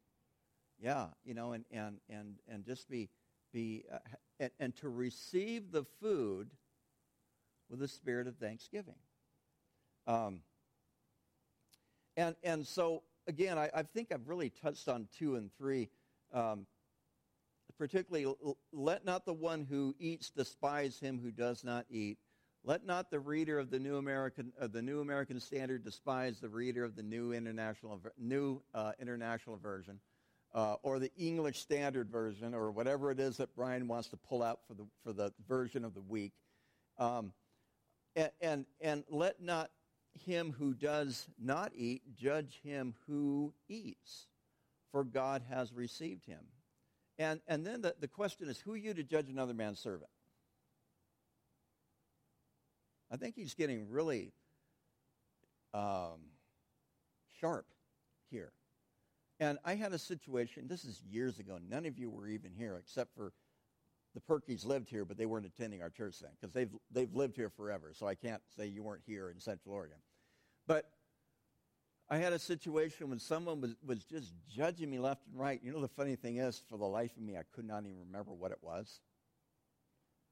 Yeah, 0.81 1.07
you 1.25 1.35
know, 1.35 1.53
and, 1.53 1.65
and, 1.71 1.99
and, 2.09 2.37
and 2.49 2.65
just 2.65 2.89
be 2.89 3.09
be 3.53 3.85
uh, 3.93 3.99
and, 4.39 4.51
and, 4.61 4.77
to 4.77 4.89
receive 4.89 5.73
the 5.73 5.85
food 6.01 6.51
with 7.71 7.83
a 7.83 7.89
spirit 7.89 8.27
of 8.27 8.37
thanksgiving. 8.37 8.95
Um, 10.07 10.41
and 12.17 12.37
and 12.43 12.67
so 12.67 13.03
again, 13.27 13.59
I, 13.59 13.71
I, 13.75 13.83
think 13.83 14.13
I've 14.13 14.29
really 14.29 14.51
touched 14.51 14.89
on 14.89 15.09
two 15.19 15.37
and 15.37 15.51
three. 15.57 15.89
Um, 16.33 16.67
particularly, 17.79 18.33
let 18.73 19.05
not 19.05 19.25
the 19.25 19.33
one 19.33 19.67
who 19.69 19.95
eats 19.99 20.31
despise 20.31 20.99
him 20.99 21.21
who 21.23 21.31
does 21.31 21.65
not 21.65 21.87
eat. 21.91 22.19
Let 22.65 22.85
not 22.85 23.11
the 23.11 23.21
reader 23.21 23.59
of 23.59 23.71
the 23.71 23.79
New 23.79 23.97
American 23.97 24.53
uh, 24.61 24.67
the 24.67 24.83
New 24.83 25.01
American 25.01 25.41
Standard 25.41 25.85
despise 25.85 26.41
the 26.41 26.49
reader 26.49 26.85
of 26.85 26.97
the 26.97 27.03
New 27.03 27.33
International 27.33 28.01
New 28.19 28.63
uh, 28.75 28.93
International 29.01 29.57
Version 29.57 30.01
uh, 30.55 30.77
or 30.83 30.99
the 30.99 31.11
English 31.17 31.61
Standard 31.61 32.11
Version, 32.11 32.55
or 32.55 32.71
whatever 32.71 33.11
it 33.11 33.21
is 33.21 33.37
that 33.37 33.55
Brian 33.55 33.89
wants 33.89 34.09
to 34.09 34.17
pull 34.17 34.43
out 34.43 34.61
for 34.67 34.75
the, 34.75 34.87
for 35.05 35.13
the 35.13 35.33
version 35.47 35.85
of 35.85 35.95
the 35.95 36.01
week. 36.01 36.33
Um, 36.99 37.33
and, 38.17 38.31
and, 38.41 38.67
and 38.81 39.05
let 39.09 39.41
not 39.43 39.71
him 40.25 40.55
who 40.59 40.75
does 40.75 41.29
not 41.39 41.73
eat 41.75 42.03
judge 42.17 42.61
him 42.65 42.95
who 43.07 43.53
eats, 43.69 44.27
for 44.91 45.05
God 45.05 45.43
has 45.49 45.73
received 45.73 46.27
him. 46.27 46.41
And, 47.19 47.41
and 47.47 47.67
then 47.67 47.83
the, 47.83 47.95
the 48.01 48.09
question 48.09 48.49
is, 48.49 48.59
who 48.59 48.73
are 48.73 48.77
you 48.77 48.95
to 48.95 49.03
judge 49.03 49.29
another 49.29 49.55
man's 49.55 49.81
servant? 49.81 50.11
I 53.11 53.17
think 53.17 53.35
he's 53.37 53.55
getting 53.55 53.89
really 53.91 54.33
um, 55.73 56.21
sharp 57.41 57.67
here. 58.31 58.53
And 59.41 59.59
I 59.65 59.75
had 59.75 59.93
a 59.93 59.99
situation, 59.99 60.67
this 60.67 60.85
is 60.85 61.01
years 61.09 61.39
ago. 61.39 61.59
None 61.69 61.87
of 61.87 61.99
you 61.99 62.11
were 62.11 62.27
even 62.27 62.53
here 62.53 62.77
except 62.77 63.15
for 63.15 63.33
the 64.15 64.21
Perkies 64.21 64.67
lived 64.67 64.89
here, 64.89 65.05
but 65.05 65.17
they 65.17 65.27
weren't 65.27 65.47
attending 65.47 65.83
our 65.83 65.91
church 65.91 66.19
then 66.21 66.31
because 66.41 66.53
they've, 66.53 66.71
they've 66.91 67.15
lived 67.15 67.37
here 67.37 67.51
forever. 67.51 67.93
So 67.95 68.07
I 68.07 68.15
can't 68.15 68.43
say 68.57 68.67
you 68.67 68.83
weren't 68.83 69.03
here 69.07 69.31
in 69.31 69.39
Central 69.39 69.75
Oregon. 69.75 69.99
But 70.67 70.91
I 72.11 72.19
had 72.19 72.33
a 72.33 72.39
situation 72.39 73.11
when 73.11 73.19
someone 73.19 73.61
was, 73.61 73.77
was 73.85 74.03
just 74.05 74.33
judging 74.49 74.91
me 74.91 74.99
left 74.99 75.27
and 75.27 75.39
right. 75.39 75.61
You 75.63 75.73
know, 75.73 75.81
the 75.81 75.89
funny 75.89 76.17
thing 76.17 76.39
is, 76.39 76.61
for 76.69 76.79
the 76.79 76.87
life 76.87 77.17
of 77.17 77.23
me, 77.23 77.37
I 77.37 77.43
could 77.53 77.67
not 77.67 77.85
even 77.85 77.99
remember 77.99 78.33
what 78.33 78.51
it 78.51 78.59
was. 78.63 79.01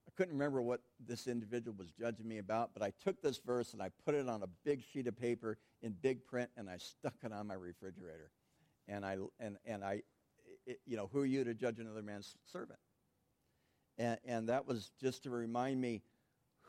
I 0.07 0.11
couldn't 0.17 0.33
remember 0.33 0.61
what 0.61 0.81
this 1.05 1.27
individual 1.27 1.75
was 1.77 1.91
judging 1.91 2.27
me 2.27 2.39
about, 2.39 2.71
but 2.73 2.81
I 2.81 2.91
took 3.03 3.21
this 3.21 3.37
verse 3.37 3.73
and 3.73 3.81
I 3.81 3.89
put 4.05 4.15
it 4.15 4.27
on 4.27 4.41
a 4.41 4.47
big 4.65 4.81
sheet 4.91 5.05
of 5.05 5.17
paper 5.17 5.59
in 5.81 5.91
big 5.91 6.25
print 6.25 6.49
and 6.57 6.69
I 6.69 6.77
stuck 6.77 7.15
it 7.23 7.31
on 7.31 7.45
my 7.47 7.53
refrigerator. 7.53 8.31
And 8.87 9.05
I, 9.05 9.17
and, 9.39 9.57
and 9.65 9.83
I, 9.83 10.03
it, 10.65 10.79
you 10.85 10.97
know, 10.97 11.09
who 11.11 11.19
are 11.19 11.25
you 11.25 11.43
to 11.43 11.53
judge 11.53 11.79
another 11.79 12.01
man's 12.01 12.35
servant? 12.51 12.79
And, 13.97 14.17
and 14.25 14.49
that 14.49 14.67
was 14.67 14.91
just 15.01 15.23
to 15.23 15.29
remind 15.29 15.81
me 15.81 16.03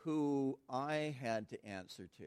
who 0.03 0.57
I 0.69 1.15
had 1.21 1.49
to 1.49 1.65
answer 1.65 2.09
to. 2.17 2.25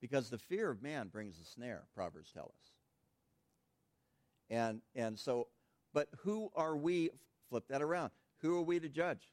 Because 0.00 0.30
the 0.30 0.38
fear 0.38 0.70
of 0.70 0.82
man 0.82 1.08
brings 1.08 1.38
a 1.38 1.44
snare, 1.44 1.82
Proverbs 1.94 2.30
tell 2.32 2.54
us. 2.58 2.70
And, 4.48 4.80
and 4.94 5.18
so, 5.18 5.48
but 5.92 6.08
who 6.22 6.50
are 6.56 6.76
we, 6.76 7.10
flip 7.48 7.64
that 7.68 7.82
around, 7.82 8.10
who 8.38 8.56
are 8.56 8.62
we 8.62 8.80
to 8.80 8.88
judge? 8.88 9.32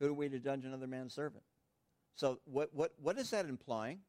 Who 0.00 0.08
are 0.08 0.14
we 0.14 0.28
to 0.28 0.38
judge 0.38 0.64
another 0.64 0.86
man's 0.86 1.14
servant? 1.14 1.44
So 2.16 2.40
what, 2.44 2.74
what, 2.74 2.92
what 3.00 3.18
is 3.18 3.30
that 3.30 3.46
implying? 3.46 4.00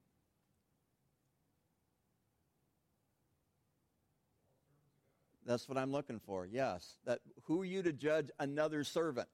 That's 5.45 5.69
what 5.69 5.77
I'm 5.77 5.91
looking 5.91 6.19
for. 6.19 6.45
Yes. 6.45 6.97
That 7.05 7.19
who 7.43 7.61
are 7.61 7.65
you 7.65 7.83
to 7.83 7.93
judge 7.93 8.31
another 8.39 8.83
servant? 8.83 9.29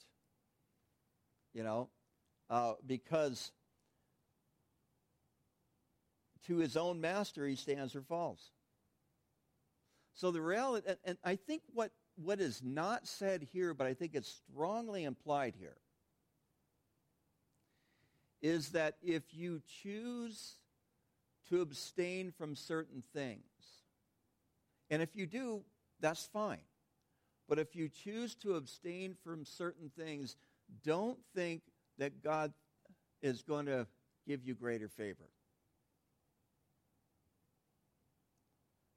You 1.54 1.64
know, 1.64 1.90
uh, 2.50 2.74
because 2.86 3.52
to 6.48 6.58
his 6.58 6.76
own 6.76 7.02
master 7.02 7.48
he 7.48 7.56
stands 7.56 7.96
or 7.96 8.02
falls. 8.02 8.52
So 10.14 10.32
the 10.32 10.42
reality, 10.42 10.88
and, 10.88 10.98
and 11.04 11.18
I 11.24 11.36
think 11.36 11.62
what 11.74 11.92
what 12.16 12.42
is 12.42 12.62
not 12.64 13.08
said 13.08 13.48
here, 13.54 13.74
but 13.74 13.88
I 13.88 13.94
think 13.94 14.12
it's 14.14 14.42
strongly 14.52 15.06
implied 15.06 15.56
here, 15.58 15.78
is 18.42 18.70
that 18.70 18.96
if 19.02 19.24
you 19.32 19.62
choose 19.82 20.56
to 21.50 21.62
abstain 21.62 22.32
from 22.38 22.56
certain 22.56 23.02
things, 23.14 23.42
and 24.90 25.02
if 25.02 25.16
you 25.16 25.26
do, 25.26 25.64
that's 26.02 26.28
fine. 26.34 26.62
But 27.48 27.60
if 27.60 27.76
you 27.76 27.90
choose 27.90 28.36
to 28.36 28.56
abstain 28.56 29.16
from 29.24 29.46
certain 29.46 29.92
things, 29.98 30.36
don't 30.84 31.20
think 31.36 31.62
that 31.98 32.24
God 32.24 32.54
is 33.22 33.42
going 33.42 33.66
to 33.66 33.88
give 34.28 34.44
you 34.44 34.56
greater 34.56 34.88
favor. 34.88 35.30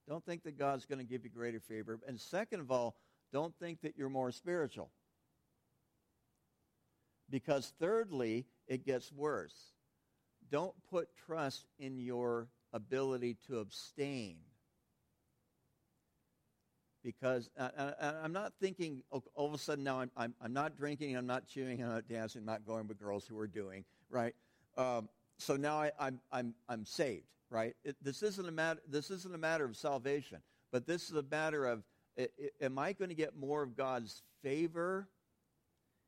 Don't 0.09 0.25
think 0.25 0.43
that 0.45 0.59
God's 0.59 0.87
going 0.87 0.99
to 0.99 1.05
give 1.05 1.25
you 1.25 1.31
greater 1.31 1.61
favor. 1.61 1.99
And 2.07 2.21
second 2.21 2.61
of 2.61 2.71
all, 2.71 2.95
don't 3.33 3.55
think 3.59 3.81
that 3.83 3.95
you're 3.97 4.11
more 4.11 4.31
spiritual. 4.31 4.91
Because 7.31 7.73
thirdly, 7.81 8.47
it 8.69 8.85
gets 8.85 9.11
worse. 9.11 9.55
Don't 10.51 10.75
put 10.91 11.09
trust 11.27 11.67
in 11.79 11.99
your 11.99 12.49
ability 12.73 13.39
to 13.47 13.59
abstain 13.59 14.37
because 17.05 17.51
uh, 17.59 17.69
uh, 17.77 17.91
uh, 18.01 18.13
I'm 18.25 18.33
not 18.33 18.55
thinking 18.61 19.03
all 19.11 19.47
of 19.47 19.53
a 19.53 19.59
sudden 19.59 19.85
now 19.85 20.01
I'm, 20.01 20.11
I'm, 20.17 20.35
I'm, 20.43 20.53
not 20.53 20.77
drinking, 20.77 21.17
I'm 21.17 21.27
not 21.27 21.47
chewing, 21.47 21.83
I'm 21.83 21.91
not 21.91 22.09
dancing, 22.09 22.41
I'm 22.41 22.47
not 22.47 22.67
going 22.67 22.89
with 22.89 22.99
girls 22.99 23.27
who 23.29 23.39
are 23.39 23.47
doing, 23.47 23.85
right? 24.09 24.35
Um, 24.77 25.09
so 25.39 25.55
now 25.57 25.81
I, 25.81 25.87
am 25.87 25.93
I'm, 26.01 26.21
I'm, 26.33 26.55
I'm 26.69 26.85
saved, 26.85 27.27
right? 27.51 27.77
It, 27.85 27.97
this, 28.03 28.23
isn't 28.23 28.49
a 28.49 28.51
matter, 28.51 28.81
this 28.89 29.11
isn't 29.11 29.35
a 29.35 29.39
matter 29.39 29.67
of 29.67 29.77
salvation, 29.77 30.39
but 30.73 30.87
this 30.87 31.11
is 31.11 31.17
a 31.17 31.25
matter 31.31 31.67
of 31.67 31.85
it, 32.17 32.33
it, 32.39 32.55
am 32.61 32.79
I 32.79 32.93
going 32.93 33.11
to 33.11 33.15
get 33.15 33.37
more 33.37 33.63
of 33.63 33.77
God's 33.77 34.23
favor? 34.43 35.09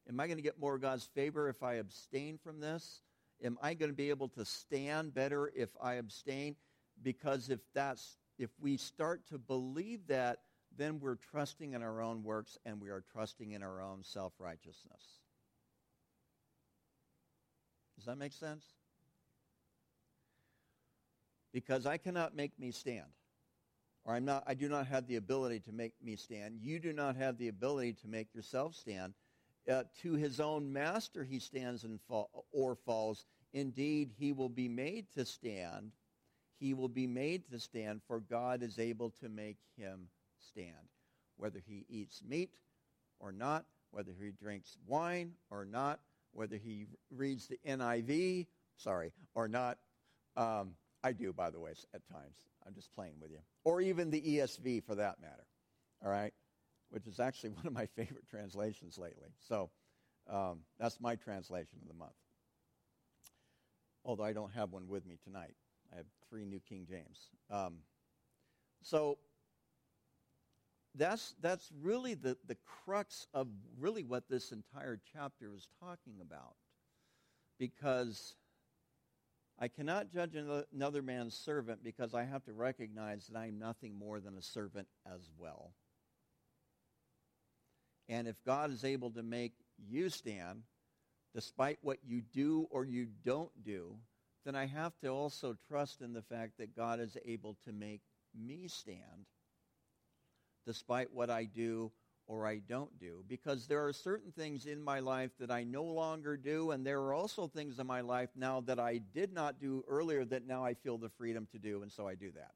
Am 0.08 0.18
I 0.18 0.26
going 0.26 0.38
to 0.38 0.42
get 0.42 0.58
more 0.58 0.76
of 0.76 0.80
God's 0.80 1.04
favor 1.04 1.48
if 1.48 1.62
I 1.62 1.74
abstain 1.74 2.38
from 2.42 2.60
this? 2.60 3.02
Am 3.44 3.58
I 3.60 3.74
going 3.74 3.90
to 3.90 3.96
be 3.96 4.08
able 4.08 4.28
to 4.30 4.44
stand 4.44 5.12
better 5.12 5.52
if 5.54 5.68
I 5.82 5.94
abstain? 5.94 6.56
Because 7.02 7.50
if 7.50 7.58
that's 7.74 8.16
if 8.38 8.50
we 8.60 8.76
start 8.76 9.26
to 9.28 9.38
believe 9.38 10.06
that, 10.08 10.40
then 10.76 11.00
we're 11.00 11.16
trusting 11.16 11.72
in 11.72 11.82
our 11.82 12.00
own 12.00 12.22
works 12.22 12.58
and 12.64 12.80
we 12.80 12.90
are 12.90 13.02
trusting 13.12 13.52
in 13.52 13.62
our 13.62 13.80
own 13.80 14.02
self 14.02 14.32
righteousness. 14.38 15.20
Does 17.96 18.04
that 18.06 18.18
make 18.18 18.32
sense? 18.32 18.64
Because 21.52 21.86
I 21.86 21.96
cannot 21.96 22.36
make 22.36 22.58
me 22.58 22.70
stand. 22.70 23.06
Or 24.04 24.14
I'm 24.14 24.24
not, 24.24 24.44
I 24.46 24.54
do 24.54 24.68
not 24.68 24.86
have 24.86 25.06
the 25.06 25.16
ability 25.16 25.60
to 25.60 25.72
make 25.72 25.94
me 26.02 26.14
stand. 26.14 26.58
You 26.60 26.78
do 26.78 26.92
not 26.92 27.16
have 27.16 27.38
the 27.38 27.48
ability 27.48 27.94
to 28.02 28.08
make 28.08 28.32
yourself 28.34 28.74
stand. 28.74 29.14
Uh, 29.68 29.82
to 30.02 30.12
his 30.12 30.38
own 30.38 30.72
master 30.72 31.24
he 31.24 31.40
stands 31.40 31.82
and 31.82 32.00
fall, 32.02 32.46
or 32.52 32.76
falls. 32.76 33.24
Indeed, 33.52 34.10
he 34.16 34.32
will 34.32 34.48
be 34.48 34.68
made 34.68 35.06
to 35.14 35.24
stand. 35.24 35.90
He 36.60 36.72
will 36.72 36.88
be 36.88 37.06
made 37.06 37.50
to 37.50 37.58
stand, 37.58 38.00
for 38.06 38.20
God 38.20 38.62
is 38.62 38.78
able 38.78 39.10
to 39.22 39.28
make 39.28 39.58
him 39.76 40.08
stand, 40.48 40.88
whether 41.36 41.60
he 41.66 41.84
eats 41.88 42.22
meat 42.26 42.50
or 43.20 43.32
not, 43.32 43.64
whether 43.90 44.12
he 44.18 44.30
drinks 44.30 44.76
wine 44.86 45.32
or 45.50 45.64
not, 45.64 46.00
whether 46.32 46.56
he 46.56 46.86
reads 47.10 47.46
the 47.46 47.58
NIV, 47.66 48.46
sorry, 48.76 49.12
or 49.34 49.48
not. 49.48 49.78
Um, 50.36 50.72
I 51.02 51.12
do, 51.12 51.32
by 51.32 51.50
the 51.50 51.60
way, 51.60 51.72
at 51.94 52.06
times. 52.08 52.36
I'm 52.66 52.74
just 52.74 52.92
playing 52.94 53.14
with 53.20 53.30
you. 53.30 53.38
Or 53.64 53.80
even 53.80 54.10
the 54.10 54.20
ESV 54.20 54.84
for 54.84 54.96
that 54.96 55.20
matter, 55.20 55.46
all 56.04 56.10
right, 56.10 56.32
which 56.90 57.06
is 57.06 57.20
actually 57.20 57.50
one 57.60 57.66
of 57.66 57.72
my 57.72 57.86
favorite 57.86 58.28
translations 58.28 58.98
lately. 58.98 59.28
So 59.38 59.70
um, 60.28 60.60
that's 60.78 61.00
my 61.00 61.14
translation 61.14 61.78
of 61.80 61.88
the 61.88 61.94
month. 61.94 62.12
Although 64.04 64.24
I 64.24 64.32
don't 64.32 64.52
have 64.52 64.72
one 64.72 64.88
with 64.88 65.06
me 65.06 65.18
tonight. 65.24 65.54
I 65.92 65.96
have 65.96 66.06
three 66.28 66.44
New 66.44 66.60
King 66.60 66.86
James. 66.88 67.30
Um, 67.50 67.74
so 68.82 69.18
that's, 70.96 71.34
that's 71.40 71.70
really 71.82 72.14
the, 72.14 72.36
the 72.46 72.56
crux 72.84 73.26
of 73.34 73.48
really 73.78 74.04
what 74.04 74.28
this 74.28 74.52
entire 74.52 74.98
chapter 75.12 75.52
is 75.54 75.68
talking 75.80 76.14
about. 76.20 76.54
Because 77.58 78.34
I 79.58 79.68
cannot 79.68 80.12
judge 80.12 80.36
another 80.36 81.02
man's 81.02 81.34
servant 81.34 81.82
because 81.82 82.14
I 82.14 82.24
have 82.24 82.44
to 82.44 82.52
recognize 82.52 83.26
that 83.26 83.38
I'm 83.38 83.58
nothing 83.58 83.98
more 83.98 84.20
than 84.20 84.36
a 84.36 84.42
servant 84.42 84.88
as 85.06 85.30
well. 85.38 85.72
And 88.08 88.28
if 88.28 88.42
God 88.44 88.70
is 88.70 88.84
able 88.84 89.10
to 89.12 89.22
make 89.22 89.54
you 89.88 90.10
stand, 90.10 90.62
despite 91.34 91.78
what 91.80 91.98
you 92.06 92.20
do 92.20 92.68
or 92.70 92.84
you 92.84 93.08
don't 93.24 93.50
do, 93.64 93.96
then 94.44 94.54
I 94.54 94.66
have 94.66 94.92
to 95.00 95.08
also 95.08 95.56
trust 95.68 96.02
in 96.02 96.12
the 96.12 96.22
fact 96.22 96.58
that 96.58 96.76
God 96.76 97.00
is 97.00 97.16
able 97.24 97.56
to 97.66 97.72
make 97.72 98.02
me 98.38 98.68
stand 98.68 99.26
despite 100.66 101.12
what 101.12 101.30
I 101.30 101.44
do 101.44 101.92
or 102.26 102.46
I 102.46 102.58
don't 102.58 102.98
do. 102.98 103.24
Because 103.28 103.66
there 103.66 103.86
are 103.86 103.92
certain 103.92 104.32
things 104.32 104.66
in 104.66 104.82
my 104.82 105.00
life 105.00 105.30
that 105.38 105.50
I 105.50 105.62
no 105.62 105.84
longer 105.84 106.36
do, 106.36 106.72
and 106.72 106.84
there 106.84 107.00
are 107.00 107.14
also 107.14 107.46
things 107.46 107.78
in 107.78 107.86
my 107.86 108.00
life 108.00 108.30
now 108.34 108.60
that 108.62 108.80
I 108.80 108.98
did 108.98 109.32
not 109.32 109.60
do 109.60 109.84
earlier 109.88 110.24
that 110.24 110.46
now 110.46 110.64
I 110.64 110.74
feel 110.74 110.98
the 110.98 111.08
freedom 111.08 111.46
to 111.52 111.58
do, 111.58 111.82
and 111.82 111.92
so 111.92 112.06
I 112.08 112.14
do 112.16 112.32
that. 112.32 112.52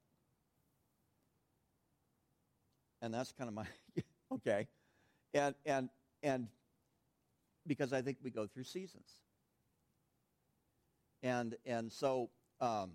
And 3.01 3.13
that's 3.13 3.31
kind 3.31 3.47
of 3.47 3.53
my 3.53 3.65
okay. 4.33 4.67
And 5.33 5.55
and 5.65 5.89
and 6.21 6.47
because 7.65 7.93
I 7.93 8.01
think 8.01 8.17
we 8.21 8.29
go 8.29 8.45
through 8.45 8.65
seasons. 8.65 9.07
And 11.23 11.55
and 11.65 11.91
so 11.91 12.29
um, 12.59 12.91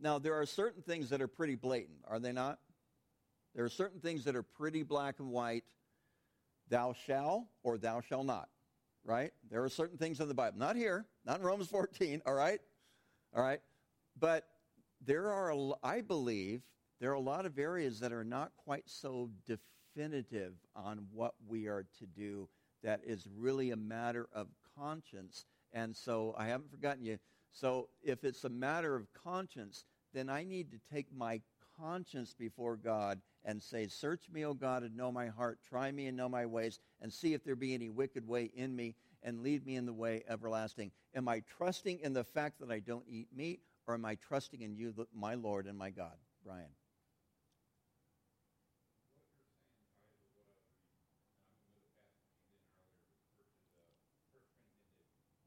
now 0.00 0.18
there 0.18 0.34
are 0.34 0.46
certain 0.46 0.82
things 0.82 1.10
that 1.10 1.20
are 1.20 1.28
pretty 1.28 1.54
blatant, 1.54 1.98
are 2.08 2.18
they 2.18 2.32
not? 2.32 2.58
There 3.54 3.64
are 3.64 3.70
certain 3.70 4.00
things 4.00 4.24
that 4.24 4.36
are 4.36 4.42
pretty 4.42 4.82
black 4.82 5.18
and 5.18 5.30
white. 5.30 5.64
Thou 6.68 6.94
shall 7.06 7.48
or 7.62 7.78
thou 7.78 8.00
shall 8.00 8.22
not, 8.22 8.48
right? 9.04 9.32
There 9.50 9.64
are 9.64 9.68
certain 9.68 9.98
things 9.98 10.20
in 10.20 10.28
the 10.28 10.34
Bible. 10.34 10.58
Not 10.58 10.76
here, 10.76 11.06
not 11.26 11.40
in 11.40 11.44
Romans 11.44 11.68
14, 11.68 12.22
all 12.26 12.34
right? 12.34 12.60
All 13.34 13.42
right? 13.42 13.60
But 14.18 14.46
there 15.04 15.32
are, 15.32 15.52
I 15.82 16.00
believe, 16.00 16.62
there 17.00 17.10
are 17.10 17.14
a 17.14 17.20
lot 17.20 17.46
of 17.46 17.58
areas 17.58 17.98
that 18.00 18.12
are 18.12 18.24
not 18.24 18.52
quite 18.56 18.88
so 18.88 19.30
definitive 19.46 20.54
on 20.76 21.06
what 21.12 21.34
we 21.48 21.66
are 21.66 21.86
to 21.98 22.06
do 22.06 22.48
that 22.82 23.00
is 23.04 23.26
really 23.36 23.70
a 23.70 23.76
matter 23.76 24.28
of 24.32 24.46
conscience. 24.78 25.44
And 25.72 25.96
so 25.96 26.34
I 26.38 26.46
haven't 26.46 26.70
forgotten 26.70 27.04
you. 27.04 27.18
So 27.52 27.88
if 28.02 28.24
it's 28.24 28.44
a 28.44 28.48
matter 28.48 28.94
of 28.94 29.12
conscience, 29.12 29.84
then 30.12 30.28
I 30.28 30.44
need 30.44 30.70
to 30.72 30.78
take 30.92 31.06
my 31.12 31.40
conscience 31.80 32.34
before 32.38 32.76
God 32.76 33.20
and 33.44 33.62
say, 33.62 33.86
Search 33.86 34.28
me, 34.32 34.44
O 34.44 34.54
God, 34.54 34.82
and 34.82 34.96
know 34.96 35.10
my 35.10 35.28
heart. 35.28 35.58
Try 35.68 35.90
me 35.90 36.06
and 36.06 36.16
know 36.16 36.28
my 36.28 36.46
ways, 36.46 36.78
and 37.00 37.12
see 37.12 37.34
if 37.34 37.44
there 37.44 37.56
be 37.56 37.74
any 37.74 37.88
wicked 37.88 38.26
way 38.26 38.50
in 38.54 38.74
me, 38.74 38.94
and 39.22 39.42
lead 39.42 39.66
me 39.66 39.76
in 39.76 39.86
the 39.86 39.92
way 39.92 40.22
everlasting. 40.28 40.90
Am 41.14 41.28
I 41.28 41.42
trusting 41.56 42.00
in 42.00 42.12
the 42.12 42.24
fact 42.24 42.60
that 42.60 42.70
I 42.70 42.78
don't 42.80 43.04
eat 43.08 43.28
meat, 43.34 43.60
or 43.86 43.94
am 43.94 44.04
I 44.04 44.16
trusting 44.16 44.60
in 44.60 44.76
you, 44.76 44.94
my 45.14 45.34
Lord 45.34 45.66
and 45.66 45.76
my 45.78 45.90
God? 45.90 46.14
Brian. 46.44 46.66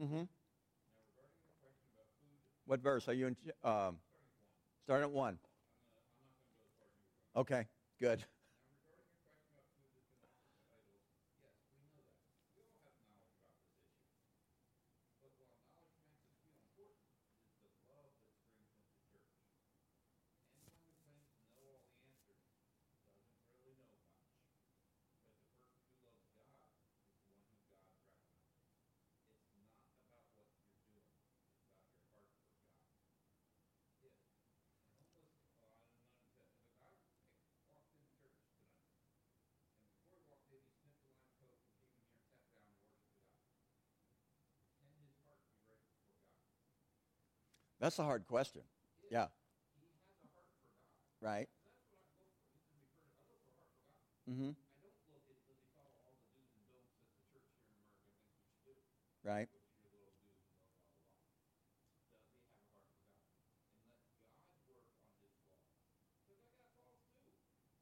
Mm-hmm. 0.02 0.24
What 2.66 2.82
verse 2.82 3.08
are 3.08 3.14
you 3.14 3.28
in? 3.28 3.36
Um, 3.64 3.98
start 4.84 5.02
at 5.02 5.12
one. 5.12 5.38
Okay, 7.36 7.66
good. 8.00 8.24
That's 47.84 48.00
a 48.00 48.04
hard 48.04 48.26
question. 48.28 48.62
Yeah. 49.12 49.26
Right. 51.20 51.50
Mm-hmm. 54.32 54.52
Right. 59.26 59.50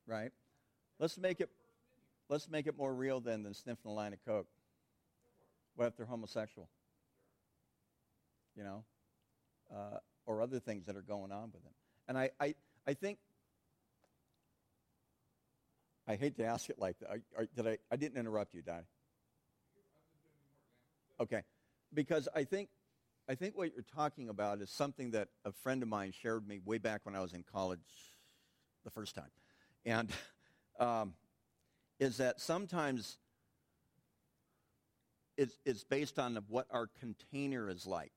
Right. 0.07 0.31
Let's 0.97 1.19
make 1.19 1.41
it 1.41 1.51
let's 2.27 2.49
make 2.49 2.65
it 2.65 2.75
more 2.75 2.91
real 2.91 3.19
then 3.19 3.43
than 3.43 3.53
sniffing 3.53 3.91
a 3.91 3.93
line 3.93 4.13
of 4.13 4.25
coke. 4.25 4.47
What 5.75 5.85
if 5.89 5.95
they're 5.95 6.07
homosexual? 6.07 6.67
You 8.55 8.63
know? 8.63 8.83
Uh, 9.73 9.97
or 10.25 10.41
other 10.41 10.59
things 10.59 10.85
that 10.85 10.95
are 10.95 11.01
going 11.01 11.31
on 11.31 11.51
with 11.51 11.63
them. 11.63 11.73
And 12.07 12.17
I, 12.17 12.29
I, 12.39 12.55
I 12.87 12.93
think, 12.93 13.17
I 16.07 16.15
hate 16.15 16.35
to 16.37 16.45
ask 16.45 16.69
it 16.69 16.77
like 16.79 16.97
that. 16.99 17.55
Did 17.55 17.67
I, 17.67 17.77
I 17.91 17.95
didn't 17.95 18.17
interrupt 18.17 18.53
you, 18.53 18.61
Donnie. 18.61 18.83
Okay. 21.19 21.43
Because 21.93 22.27
I 22.35 22.43
think, 22.43 22.69
I 23.29 23.35
think 23.35 23.55
what 23.55 23.71
you're 23.73 23.85
talking 23.95 24.29
about 24.29 24.61
is 24.61 24.69
something 24.69 25.11
that 25.11 25.29
a 25.45 25.51
friend 25.51 25.83
of 25.83 25.89
mine 25.89 26.11
shared 26.11 26.47
me 26.47 26.59
way 26.65 26.79
back 26.79 27.01
when 27.03 27.15
I 27.15 27.21
was 27.21 27.33
in 27.33 27.43
college 27.43 27.79
the 28.83 28.89
first 28.89 29.15
time. 29.15 29.29
And 29.85 30.09
um, 30.79 31.13
is 31.99 32.17
that 32.17 32.41
sometimes 32.41 33.17
it's, 35.37 35.57
it's 35.65 35.83
based 35.83 36.17
on 36.19 36.37
what 36.49 36.65
our 36.71 36.87
container 36.99 37.69
is 37.69 37.85
like. 37.85 38.11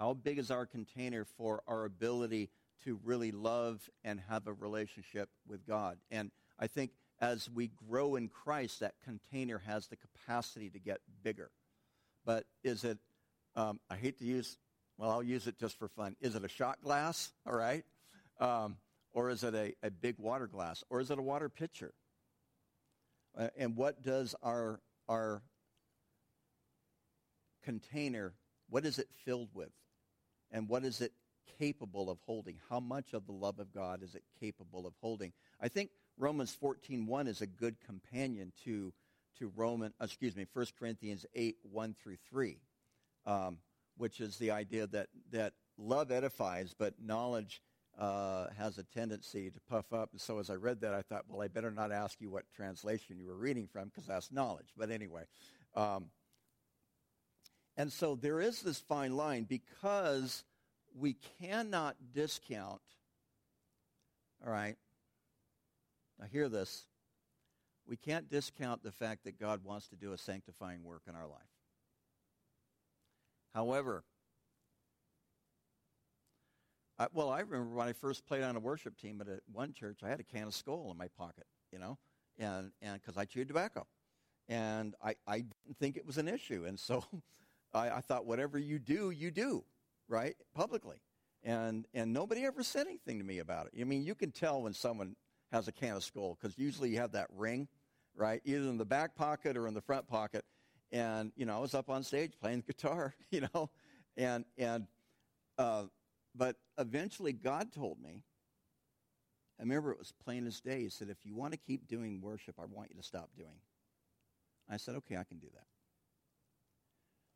How 0.00 0.14
big 0.14 0.38
is 0.38 0.50
our 0.50 0.64
container 0.64 1.26
for 1.36 1.62
our 1.68 1.84
ability 1.84 2.48
to 2.84 2.98
really 3.04 3.32
love 3.32 3.90
and 4.02 4.18
have 4.30 4.46
a 4.46 4.52
relationship 4.54 5.28
with 5.46 5.66
God? 5.66 5.98
And 6.10 6.30
I 6.58 6.68
think 6.68 6.92
as 7.20 7.50
we 7.50 7.70
grow 7.86 8.16
in 8.16 8.28
Christ, 8.28 8.80
that 8.80 8.94
container 9.04 9.58
has 9.58 9.88
the 9.88 9.96
capacity 9.96 10.70
to 10.70 10.78
get 10.78 11.00
bigger. 11.22 11.50
But 12.24 12.46
is 12.64 12.82
it, 12.82 12.96
um, 13.54 13.78
I 13.90 13.96
hate 13.96 14.18
to 14.20 14.24
use, 14.24 14.56
well, 14.96 15.10
I'll 15.10 15.22
use 15.22 15.46
it 15.46 15.58
just 15.58 15.78
for 15.78 15.88
fun. 15.88 16.16
Is 16.22 16.34
it 16.34 16.46
a 16.46 16.48
shot 16.48 16.78
glass, 16.82 17.32
all 17.46 17.54
right? 17.54 17.84
Um, 18.40 18.78
or 19.12 19.28
is 19.28 19.44
it 19.44 19.54
a, 19.54 19.74
a 19.82 19.90
big 19.90 20.14
water 20.16 20.46
glass? 20.46 20.82
Or 20.88 21.00
is 21.00 21.10
it 21.10 21.18
a 21.18 21.22
water 21.22 21.50
pitcher? 21.50 21.92
Uh, 23.36 23.48
and 23.54 23.76
what 23.76 24.02
does 24.02 24.34
our, 24.42 24.80
our 25.10 25.42
container, 27.62 28.32
what 28.70 28.86
is 28.86 28.98
it 28.98 29.08
filled 29.26 29.50
with? 29.52 29.68
And 30.50 30.68
what 30.68 30.84
is 30.84 31.00
it 31.00 31.12
capable 31.58 32.10
of 32.10 32.18
holding? 32.26 32.58
How 32.68 32.80
much 32.80 33.12
of 33.12 33.26
the 33.26 33.32
love 33.32 33.58
of 33.58 33.72
God 33.72 34.02
is 34.02 34.14
it 34.14 34.24
capable 34.38 34.86
of 34.86 34.94
holding? 35.00 35.32
I 35.60 35.68
think 35.68 35.90
Romans 36.16 36.56
14:1 36.60 37.28
is 37.28 37.40
a 37.40 37.46
good 37.46 37.80
companion 37.80 38.52
to 38.64 38.92
to 39.38 39.50
Roman, 39.56 39.92
excuse 40.00 40.36
me, 40.36 40.46
1 40.52 40.66
Corinthians 40.78 41.24
8, 41.34 41.56
1 41.62 41.94
through 41.94 42.16
3, 42.28 42.58
um, 43.26 43.58
which 43.96 44.20
is 44.20 44.36
the 44.36 44.50
idea 44.50 44.86
that, 44.88 45.08
that 45.30 45.54
love 45.78 46.10
edifies, 46.10 46.74
but 46.78 46.94
knowledge 47.02 47.62
uh, 47.98 48.48
has 48.56 48.78
a 48.78 48.82
tendency 48.82 49.50
to 49.50 49.60
puff 49.68 49.92
up. 49.92 50.10
And 50.12 50.20
so 50.20 50.38
as 50.38 50.50
I 50.50 50.54
read 50.54 50.80
that, 50.82 50.94
I 50.94 51.02
thought, 51.02 51.24
well, 51.28 51.42
I 51.42 51.48
better 51.48 51.70
not 51.70 51.90
ask 51.90 52.20
you 52.20 52.30
what 52.30 52.44
translation 52.54 53.18
you 53.18 53.26
were 53.26 53.36
reading 53.36 53.66
from 53.66 53.88
because 53.88 54.06
that's 54.06 54.30
knowledge. 54.30 54.68
But 54.76 54.90
anyway, 54.90 55.24
um, 55.74 56.06
and 57.80 57.90
so 57.90 58.14
there 58.14 58.42
is 58.42 58.60
this 58.60 58.78
fine 58.78 59.16
line 59.16 59.44
because 59.44 60.44
we 60.94 61.16
cannot 61.40 61.96
discount, 62.12 62.82
all 64.44 64.52
right, 64.52 64.76
now 66.18 66.26
hear 66.30 66.50
this. 66.50 66.84
We 67.86 67.96
can't 67.96 68.28
discount 68.28 68.82
the 68.82 68.92
fact 68.92 69.24
that 69.24 69.40
God 69.40 69.64
wants 69.64 69.88
to 69.88 69.96
do 69.96 70.12
a 70.12 70.18
sanctifying 70.18 70.84
work 70.84 71.04
in 71.08 71.14
our 71.14 71.26
life. 71.26 71.40
However, 73.54 74.04
I, 76.98 77.06
well, 77.14 77.30
I 77.30 77.40
remember 77.40 77.76
when 77.76 77.88
I 77.88 77.94
first 77.94 78.26
played 78.26 78.42
on 78.42 78.56
a 78.56 78.60
worship 78.60 78.98
team 78.98 79.22
at 79.22 79.26
a, 79.26 79.40
one 79.50 79.72
church, 79.72 80.00
I 80.04 80.10
had 80.10 80.20
a 80.20 80.24
can 80.24 80.48
of 80.48 80.54
Skoal 80.54 80.90
in 80.90 80.98
my 80.98 81.08
pocket, 81.16 81.46
you 81.72 81.78
know, 81.78 81.96
and 82.38 82.72
because 82.92 83.16
I 83.16 83.24
chewed 83.24 83.48
tobacco. 83.48 83.86
And 84.50 84.94
I, 85.02 85.14
I 85.26 85.38
didn't 85.38 85.78
think 85.78 85.96
it 85.96 86.04
was 86.04 86.18
an 86.18 86.28
issue. 86.28 86.66
And 86.66 86.78
so 86.78 87.04
I, 87.72 87.90
I 87.90 88.00
thought, 88.00 88.26
whatever 88.26 88.58
you 88.58 88.78
do, 88.78 89.10
you 89.10 89.30
do, 89.30 89.64
right? 90.08 90.36
Publicly. 90.54 90.96
And, 91.42 91.86
and 91.94 92.12
nobody 92.12 92.44
ever 92.44 92.62
said 92.62 92.86
anything 92.86 93.18
to 93.18 93.24
me 93.24 93.38
about 93.38 93.66
it. 93.66 93.80
I 93.80 93.84
mean, 93.84 94.04
you 94.04 94.14
can 94.14 94.30
tell 94.30 94.62
when 94.62 94.74
someone 94.74 95.16
has 95.52 95.68
a 95.68 95.72
can 95.72 95.96
of 95.96 96.04
Skoal 96.04 96.36
because 96.40 96.58
usually 96.58 96.90
you 96.90 96.98
have 96.98 97.12
that 97.12 97.28
ring, 97.34 97.68
right? 98.14 98.42
Either 98.44 98.68
in 98.68 98.76
the 98.76 98.84
back 98.84 99.14
pocket 99.14 99.56
or 99.56 99.66
in 99.66 99.74
the 99.74 99.80
front 99.80 100.06
pocket. 100.06 100.44
And, 100.92 101.32
you 101.36 101.46
know, 101.46 101.56
I 101.56 101.60
was 101.60 101.74
up 101.74 101.88
on 101.88 102.02
stage 102.02 102.32
playing 102.40 102.64
guitar, 102.66 103.14
you 103.30 103.48
know, 103.54 103.70
and, 104.16 104.44
and, 104.58 104.86
uh, 105.56 105.84
but 106.34 106.56
eventually 106.78 107.32
God 107.32 107.72
told 107.72 108.00
me, 108.00 108.22
I 109.58 109.62
remember 109.62 109.92
it 109.92 109.98
was 109.98 110.12
plain 110.24 110.46
as 110.46 110.60
day. 110.60 110.82
He 110.82 110.88
said, 110.88 111.08
if 111.10 111.18
you 111.24 111.34
want 111.34 111.52
to 111.52 111.58
keep 111.58 111.86
doing 111.86 112.20
worship, 112.22 112.56
I 112.58 112.64
want 112.64 112.90
you 112.90 112.96
to 112.96 113.02
stop 113.02 113.28
doing. 113.36 113.60
I 114.70 114.78
said, 114.78 114.94
okay, 114.96 115.16
I 115.16 115.24
can 115.24 115.38
do 115.38 115.48
that. 115.52 115.66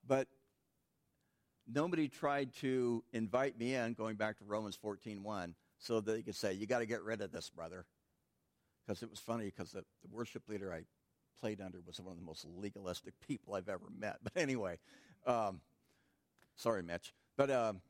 But 0.07 0.29
nobody 1.67 2.09
tried 2.09 2.55
to 2.57 3.03
invite 3.13 3.59
me 3.59 3.75
in, 3.75 3.95
going 3.95 4.17
back 4.17 4.39
to 4.39 4.45
Romans 4.45 4.79
14.1, 4.83 5.55
so 5.79 6.01
that 6.01 6.13
they 6.13 6.23
could 6.23 6.35
say, 6.35 6.53
you 6.53 6.67
got 6.67 6.81
to 6.81 6.87
get 6.87 7.03
rid 7.03 7.21
of 7.21 7.33
this, 7.33 7.51
brother. 7.51 7.87
Because 8.87 9.03
it 9.03 9.11
was 9.11 9.19
funny, 9.19 9.47
because 9.47 9.73
the, 9.73 9.81
the, 10.03 10.09
worship 10.11 10.49
leader 10.49 10.73
I 10.73 10.83
played 11.41 11.61
under 11.61 11.81
was 11.87 12.01
one 12.01 12.13
of 12.13 12.19
the 12.19 12.25
most 12.25 12.47
legalistic 12.57 13.15
people 13.27 13.55
I've 13.55 13.69
ever 13.69 13.87
met. 13.99 14.19
But 14.23 14.37
anyway, 14.37 14.79
um, 15.27 15.61
sorry, 16.57 16.83
Mitch. 16.83 17.15
But, 17.37 17.51
um, 17.51 17.81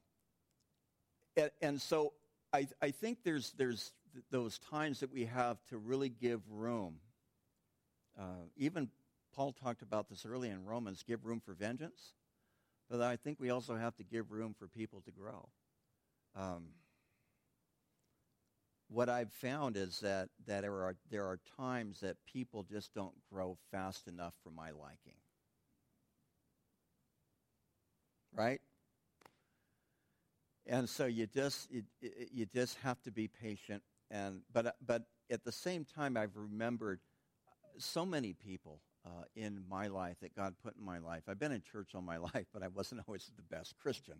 and, 1.36 1.50
and, 1.60 1.80
so 1.80 2.12
I, 2.52 2.68
I 2.80 2.90
think 2.92 3.18
there's, 3.24 3.52
there's 3.56 3.92
th- 4.12 4.24
those 4.30 4.58
times 4.58 5.00
that 5.00 5.12
we 5.12 5.24
have 5.24 5.58
to 5.66 5.78
really 5.78 6.08
give 6.08 6.40
room. 6.48 6.96
Uh, 8.18 8.46
even 8.56 8.88
Paul 9.34 9.52
talked 9.52 9.82
about 9.82 10.08
this 10.08 10.24
early 10.24 10.48
in 10.48 10.64
Romans 10.64 11.02
give 11.02 11.24
room 11.24 11.40
for 11.40 11.54
vengeance, 11.54 12.14
but 12.88 13.00
I 13.00 13.16
think 13.16 13.40
we 13.40 13.50
also 13.50 13.76
have 13.76 13.96
to 13.96 14.04
give 14.04 14.30
room 14.30 14.54
for 14.56 14.68
people 14.68 15.00
to 15.02 15.10
grow. 15.10 15.48
Um, 16.36 16.68
what 18.88 19.08
I've 19.08 19.32
found 19.32 19.76
is 19.76 20.00
that, 20.00 20.28
that 20.46 20.62
there, 20.62 20.72
are, 20.72 20.96
there 21.10 21.26
are 21.26 21.40
times 21.56 22.00
that 22.00 22.16
people 22.32 22.62
just 22.62 22.94
don't 22.94 23.14
grow 23.32 23.56
fast 23.70 24.06
enough 24.06 24.34
for 24.42 24.50
my 24.50 24.70
liking. 24.70 25.18
Right? 28.32 28.60
And 30.66 30.88
so 30.88 31.06
you 31.06 31.26
just, 31.26 31.70
you, 31.70 31.82
you 32.32 32.46
just 32.46 32.78
have 32.78 33.02
to 33.02 33.10
be 33.10 33.28
patient. 33.28 33.82
And, 34.10 34.42
but, 34.52 34.76
but 34.84 35.02
at 35.30 35.44
the 35.44 35.52
same 35.52 35.84
time, 35.84 36.16
I've 36.16 36.36
remembered 36.36 37.00
so 37.78 38.06
many 38.06 38.32
people 38.32 38.80
uh, 39.06 39.24
in 39.36 39.62
my 39.68 39.88
life 39.88 40.16
that 40.22 40.34
God 40.34 40.54
put 40.62 40.76
in 40.76 40.84
my 40.84 40.98
life. 40.98 41.24
I've 41.28 41.38
been 41.38 41.52
in 41.52 41.62
church 41.62 41.90
all 41.94 42.02
my 42.02 42.16
life, 42.34 42.46
but 42.52 42.62
I 42.62 42.68
wasn't 42.68 43.02
always 43.06 43.30
the 43.36 43.56
best 43.56 43.76
Christian. 43.78 44.16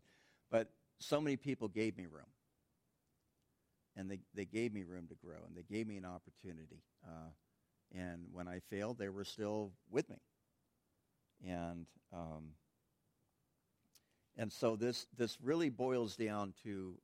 But 0.51 0.68
so 0.99 1.20
many 1.20 1.37
people 1.37 1.68
gave 1.68 1.97
me 1.97 2.07
room. 2.07 2.26
And 3.97 4.11
they, 4.11 4.20
they 4.35 4.45
gave 4.45 4.72
me 4.72 4.82
room 4.85 5.07
to 5.09 5.14
grow, 5.14 5.39
and 5.47 5.57
they 5.57 5.62
gave 5.62 5.87
me 5.87 5.97
an 5.97 6.05
opportunity. 6.05 6.82
Uh, 7.07 7.30
and 7.95 8.26
when 8.32 8.49
I 8.49 8.61
failed, 8.70 8.99
they 8.99 9.09
were 9.09 9.24
still 9.24 9.72
with 9.91 10.11
me. 10.11 10.16
And 11.47 11.87
um, 12.12 12.55
And 14.37 14.53
so 14.53 14.76
this, 14.76 15.07
this 15.16 15.39
really 15.41 15.70
boils 15.70 16.16
down 16.16 16.55
to 16.64 16.99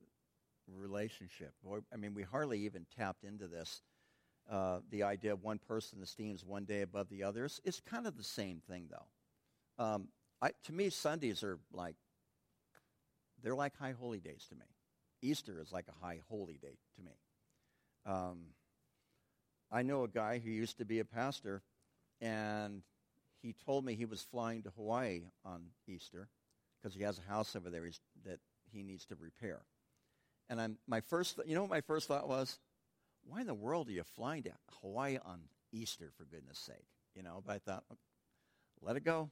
relationship. 0.67 1.53
I 1.93 1.97
mean, 1.97 2.15
we 2.15 2.23
hardly 2.23 2.61
even 2.61 2.87
tapped 2.97 3.25
into 3.25 3.47
this. 3.47 3.83
Uh, 4.51 4.81
the 4.91 5.05
idea 5.05 5.33
of 5.33 5.45
one 5.45 5.59
person 5.59 6.03
esteems 6.03 6.45
one 6.45 6.65
day 6.65 6.83
above 6.83 7.09
the 7.09 7.23
others. 7.23 7.61
It's 7.65 7.81
kind 7.81 8.05
of 8.05 8.17
the 8.17 8.25
same 8.25 8.61
thing, 8.69 8.89
though. 8.91 9.85
Um, 9.85 10.09
I, 10.43 10.51
to 10.65 10.73
me, 10.73 10.91
Sundays 10.91 11.45
are 11.45 11.61
like, 11.73 11.95
they're 13.43 13.55
like 13.55 13.77
high 13.77 13.95
holy 13.99 14.19
days 14.19 14.47
to 14.49 14.57
me. 14.57 14.67
Easter 15.23 15.61
is 15.61 15.71
like 15.71 15.87
a 15.89 16.05
high 16.05 16.21
holy 16.29 16.59
day 16.61 16.79
to 16.97 17.03
me. 17.03 17.13
Um, 18.07 18.39
I 19.71 19.83
know 19.83 20.03
a 20.03 20.09
guy 20.09 20.41
who 20.41 20.51
used 20.51 20.79
to 20.79 20.85
be 20.85 20.99
a 20.99 21.05
pastor, 21.05 21.63
and 22.21 22.83
he 23.43 23.55
told 23.65 23.85
me 23.85 23.95
he 23.95 24.05
was 24.05 24.23
flying 24.23 24.63
to 24.63 24.71
Hawaii 24.71 25.23
on 25.45 25.67
Easter 25.87 26.29
because 26.83 26.95
he 26.97 27.05
has 27.05 27.19
a 27.19 27.31
house 27.31 27.55
over 27.55 27.71
there 27.71 27.89
that 28.25 28.41
he 28.73 28.83
needs 28.83 29.07
to 29.07 29.15
repair. 29.15 29.61
And 30.49 30.61
I'm, 30.61 30.79
my 30.89 31.01
first, 31.01 31.39
you 31.47 31.55
know 31.55 31.61
what 31.63 31.71
my 31.71 31.83
first 31.83 32.09
thought 32.09 32.29
was? 32.29 32.59
Why 33.25 33.41
in 33.41 33.47
the 33.47 33.55
world 33.55 33.89
are 33.89 33.93
you 33.93 34.03
flying 34.03 34.43
to 34.45 34.53
Hawaii 34.81 35.19
on 35.25 35.41
Easter, 35.73 36.11
for 36.17 36.25
goodness 36.25 36.59
sake? 36.59 36.87
You 37.15 37.23
know, 37.23 37.43
but 37.45 37.55
I 37.55 37.59
thought, 37.59 37.85
let 38.81 38.97
it 38.97 39.05
go. 39.05 39.31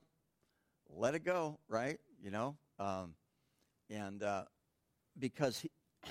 Let 0.91 1.14
it 1.14 1.24
go, 1.24 1.59
right? 1.68 1.99
You 2.22 2.30
know? 2.30 2.57
Um, 2.78 3.14
and 3.91 4.22
uh, 4.22 4.45
because 5.18 5.59
he, 5.59 5.70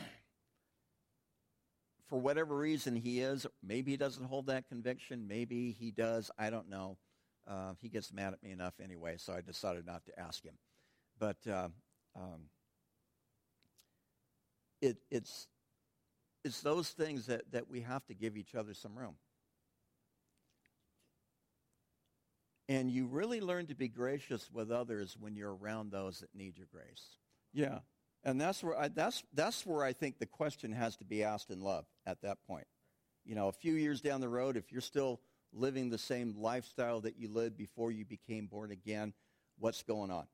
for 2.07 2.19
whatever 2.19 2.55
reason 2.55 2.95
he 2.95 3.21
is, 3.21 3.45
maybe 3.63 3.91
he 3.91 3.97
doesn't 3.97 4.25
hold 4.25 4.47
that 4.47 4.67
conviction, 4.67 5.27
maybe 5.27 5.75
he 5.79 5.91
does, 5.91 6.31
I 6.37 6.49
don't 6.49 6.69
know. 6.69 6.97
Uh, 7.47 7.73
he 7.81 7.87
gets 7.87 8.11
mad 8.11 8.33
at 8.33 8.43
me 8.43 8.51
enough 8.51 8.73
anyway, 8.83 9.15
so 9.17 9.33
I 9.33 9.41
decided 9.41 9.85
not 9.85 10.05
to 10.05 10.19
ask 10.19 10.43
him. 10.43 10.55
But 11.17 11.37
uh, 11.49 11.69
um, 12.15 12.49
it, 14.81 14.97
it's, 15.09 15.47
it's 16.43 16.61
those 16.61 16.89
things 16.89 17.25
that, 17.27 17.51
that 17.51 17.69
we 17.69 17.81
have 17.81 18.05
to 18.07 18.13
give 18.13 18.37
each 18.37 18.55
other 18.55 18.73
some 18.73 18.97
room. 18.97 19.15
And 22.69 22.91
you 22.91 23.05
really 23.07 23.39
learn 23.39 23.67
to 23.67 23.75
be 23.75 23.87
gracious 23.87 24.49
with 24.51 24.71
others 24.71 25.15
when 25.17 25.35
you're 25.35 25.55
around 25.55 25.91
those 25.91 26.19
that 26.19 26.35
need 26.35 26.57
your 26.57 26.67
grace. 26.71 27.17
Yeah. 27.53 27.79
And 28.23 28.41
that's 28.41 28.61
where 28.61 28.77
I, 28.77 28.89
that's, 28.89 29.23
that's 29.33 29.65
where 29.65 29.83
I 29.83 29.93
think 29.93 30.19
the 30.19 30.25
question 30.25 30.73
has 30.73 30.97
to 30.97 31.05
be 31.05 31.23
asked 31.23 31.49
in 31.49 31.61
love 31.61 31.85
at 32.05 32.21
that 32.23 32.39
point. 32.45 32.67
You 33.23 33.35
know, 33.35 33.47
a 33.47 33.53
few 33.53 33.73
years 33.73 34.01
down 34.01 34.19
the 34.19 34.29
road, 34.29 34.57
if 34.57 34.71
you're 34.71 34.81
still 34.81 35.21
living 35.53 35.89
the 35.89 35.97
same 35.97 36.35
lifestyle 36.37 36.99
that 37.01 37.17
you 37.17 37.29
lived 37.29 37.57
before 37.57 37.91
you 37.91 38.03
became 38.03 38.47
born 38.47 38.71
again, 38.71 39.13
what's 39.59 39.81
going 39.81 40.11
on? 40.11 40.27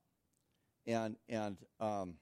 And, 0.87 1.17
and 1.29 1.57
um, 1.79 2.15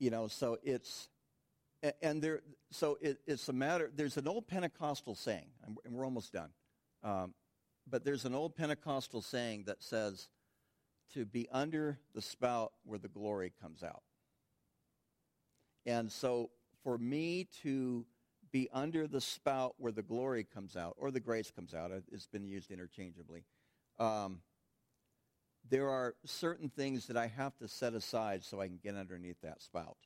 you 0.00 0.10
know, 0.10 0.26
so 0.26 0.58
it's, 0.64 1.08
and 2.02 2.20
there, 2.20 2.40
so 2.72 2.98
it, 3.00 3.20
it's 3.26 3.48
a 3.48 3.52
matter, 3.52 3.90
there's 3.94 4.16
an 4.16 4.26
old 4.26 4.48
Pentecostal 4.48 5.14
saying, 5.14 5.46
and 5.64 5.94
we're 5.94 6.04
almost 6.04 6.32
done, 6.32 6.50
um, 7.04 7.34
but 7.88 8.04
there's 8.04 8.24
an 8.24 8.34
old 8.34 8.56
Pentecostal 8.56 9.22
saying 9.22 9.64
that 9.66 9.82
says 9.82 10.28
to 11.14 11.24
be 11.24 11.48
under 11.52 11.98
the 12.14 12.22
spout 12.22 12.72
where 12.84 12.98
the 12.98 13.08
glory 13.08 13.52
comes 13.60 13.82
out. 13.82 14.02
And 15.86 16.10
so 16.10 16.50
for 16.82 16.98
me 16.98 17.48
to 17.62 18.06
be 18.52 18.68
under 18.72 19.06
the 19.06 19.20
spout 19.20 19.74
where 19.78 19.92
the 19.92 20.02
glory 20.02 20.44
comes 20.44 20.76
out, 20.76 20.94
or 20.98 21.10
the 21.10 21.20
grace 21.20 21.50
comes 21.50 21.74
out, 21.74 21.90
it's 22.10 22.26
been 22.26 22.44
used 22.44 22.70
interchangeably, 22.70 23.44
um, 23.98 24.40
there 25.70 25.88
are 25.88 26.14
certain 26.24 26.68
things 26.68 27.06
that 27.06 27.16
I 27.16 27.28
have 27.28 27.56
to 27.58 27.68
set 27.68 27.94
aside 27.94 28.44
so 28.44 28.60
I 28.60 28.66
can 28.66 28.80
get 28.82 28.96
underneath 28.96 29.40
that 29.42 29.62
spout. 29.62 29.96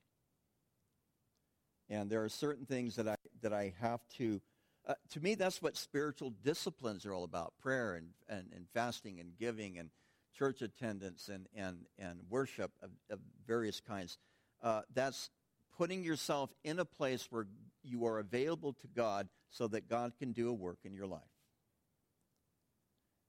And 1.89 2.11
there 2.11 2.23
are 2.23 2.29
certain 2.29 2.67
things 2.67 2.97
that 2.97 3.09
I, 3.09 3.17
that 3.43 3.53
I 3.53 3.75
have 3.81 4.01
to, 4.17 4.41
uh, 4.87 4.95
to 5.11 5.21
me, 5.21 5.35
that's 5.35 5.61
what 5.61 5.77
spiritual 5.77 6.31
disciplines 6.43 7.05
are 7.07 7.13
all 7.13 7.25
about 7.25 7.55
prayer 7.59 7.95
and, 7.95 8.09
and, 8.29 8.51
and 8.55 8.67
fasting 8.73 9.21
and 9.21 9.37
giving 9.39 9.79
and 9.79 9.91
church 10.39 10.63
attendance 10.63 11.29
and, 11.29 11.47
and, 11.55 11.87
and 11.99 12.21
worship 12.29 12.73
of, 12.83 12.91
of 13.11 13.19
various 13.47 13.81
kinds. 13.81 14.19
Uh, 14.63 14.83
that's 14.95 15.31
putting 15.77 16.05
yourself 16.05 16.51
in 16.63 16.79
a 16.79 16.85
place 16.85 17.27
where 17.31 17.47
you 17.83 18.07
are 18.07 18.19
available 18.19 18.73
to 18.73 18.87
God 18.87 19.29
so 19.51 19.67
that 19.69 19.89
God 19.89 20.13
can 20.19 20.33
do 20.33 20.49
a 20.49 20.53
work 20.53 20.79
in 20.85 20.95
your 20.95 21.07
life. 21.07 21.21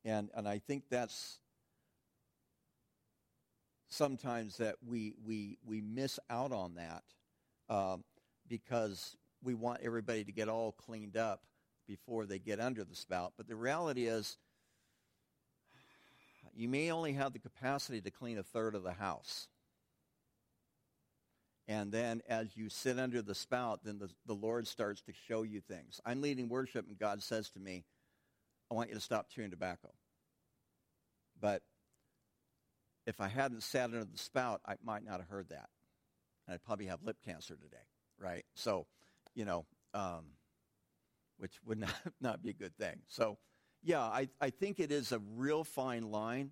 And, 0.04 0.30
and 0.36 0.48
I 0.48 0.60
think 0.60 0.84
that's 0.90 1.40
sometimes 3.90 4.58
that 4.58 4.76
we, 4.86 5.14
we, 5.26 5.58
we 5.66 5.82
miss 5.82 6.20
out 6.30 6.52
on 6.52 6.76
that 6.76 7.04
um, 7.70 8.04
because 8.48 9.16
we 9.44 9.54
want 9.54 9.82
everybody 9.84 10.24
to 10.24 10.32
get 10.32 10.50
all 10.50 10.72
cleaned 10.72 11.18
up 11.18 11.42
before 11.88 12.26
they 12.26 12.40
get 12.40 12.60
under 12.60 12.84
the 12.84 12.96
spout. 12.96 13.34
But 13.38 13.48
the 13.48 13.56
reality 13.56 14.08
is, 14.08 14.38
you 16.56 16.68
may 16.70 16.92
only 16.92 17.14
have 17.14 17.34
the 17.34 17.40
capacity 17.40 18.02
to 18.02 18.12
clean 18.12 18.38
a 18.38 18.44
third 18.44 18.76
of 18.76 18.84
the 18.84 18.94
house. 18.94 19.48
And 21.68 21.92
then 21.92 22.22
as 22.30 22.56
you 22.56 22.70
sit 22.70 23.00
under 23.00 23.22
the 23.22 23.36
spout, 23.36 23.82
then 23.84 24.00
the, 24.00 24.10
the 24.26 24.34
Lord 24.34 24.68
starts 24.68 25.02
to 25.02 25.14
show 25.28 25.44
you 25.44 25.62
things. 25.62 26.00
I'm 26.06 26.22
leading 26.22 26.48
worship, 26.48 26.88
and 26.88 26.98
God 26.98 27.22
says 27.24 27.50
to 27.52 27.60
me, 27.60 27.84
I 28.72 28.76
want 28.76 28.90
you 28.90 28.96
to 28.96 29.02
stop 29.02 29.30
chewing 29.30 29.52
tobacco. 29.52 29.92
But 31.40 31.62
if 33.06 33.22
I 33.22 33.28
hadn't 33.28 33.64
sat 33.64 33.86
under 33.86 34.04
the 34.04 34.18
spout, 34.18 34.62
I 34.66 34.76
might 34.84 35.04
not 35.06 35.20
have 35.20 35.30
heard 35.30 35.50
that. 35.50 35.70
And 36.48 36.54
I'd 36.54 36.64
probably 36.64 36.88
have 36.88 37.04
lip 37.04 37.18
cancer 37.24 37.56
today, 37.56 37.84
right? 38.20 38.46
So, 38.56 38.88
you 39.34 39.46
know, 39.46 39.66
um, 39.94 40.26
which 41.38 41.54
would 41.66 41.80
not, 41.80 41.96
not 42.20 42.44
be 42.44 42.50
a 42.50 42.54
good 42.54 42.76
thing. 42.78 43.02
So, 43.08 43.38
yeah, 43.84 44.02
I, 44.02 44.30
I 44.42 44.50
think 44.50 44.80
it 44.80 44.92
is 44.92 45.12
a 45.12 45.20
real 45.36 45.64
fine 45.64 46.10
line, 46.12 46.52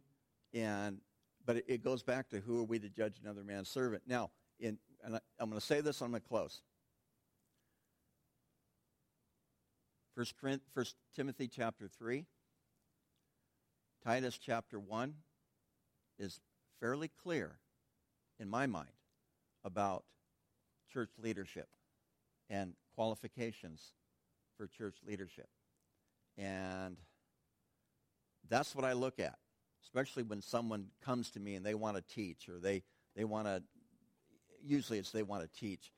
and 0.54 0.99
but 1.45 1.58
it, 1.58 1.66
it 1.68 1.84
goes 1.84 2.04
back 2.04 2.30
to 2.30 2.39
who 2.39 2.60
are 2.60 2.64
we 2.64 2.80
to 2.80 2.89
judge 2.89 3.20
another 3.22 3.43
man's 3.43 3.70
servant. 3.70 4.04
Now, 4.08 4.30
in, 4.60 4.78
and 5.04 5.16
I, 5.16 5.20
I'm 5.39 5.49
going 5.49 5.60
to 5.60 5.66
say 5.66 5.82
this, 5.82 6.01
I'm 6.01 6.12
going 6.12 6.22
to 6.22 6.28
close. 6.28 6.62
First, 10.16 10.36
First 10.74 10.95
Timothy 11.16 11.47
chapter 11.47 11.88
3, 11.88 12.26
Titus 14.06 14.38
chapter 14.38 14.80
1, 14.80 15.16
is 16.24 16.39
fairly 16.80 17.11
clear 17.21 17.59
in 18.39 18.49
my 18.49 18.65
mind 18.65 18.89
about 19.63 20.03
church 20.91 21.11
leadership 21.21 21.67
and 22.49 22.74
qualifications 22.95 23.93
for 24.57 24.67
church 24.67 24.97
leadership. 25.05 25.49
And 26.38 26.97
that's 28.49 28.76
what 28.76 28.86
I 28.86 28.93
look 28.93 29.19
at, 29.19 29.38
especially 29.84 30.24
when 30.24 30.41
someone 30.41 30.88
comes 31.03 31.32
to 31.32 31.39
me 31.39 31.55
and 31.55 31.65
they 31.65 31.76
want 31.76 31.97
to 31.97 32.03
teach 32.13 32.49
or 32.49 32.59
they, 32.59 32.84
they 33.15 33.24
want 33.24 33.47
to, 33.47 33.61
usually 34.65 34.99
it's 34.99 35.11
they 35.11 35.24
want 35.24 35.43
to 35.43 35.59
teach. 35.59 35.91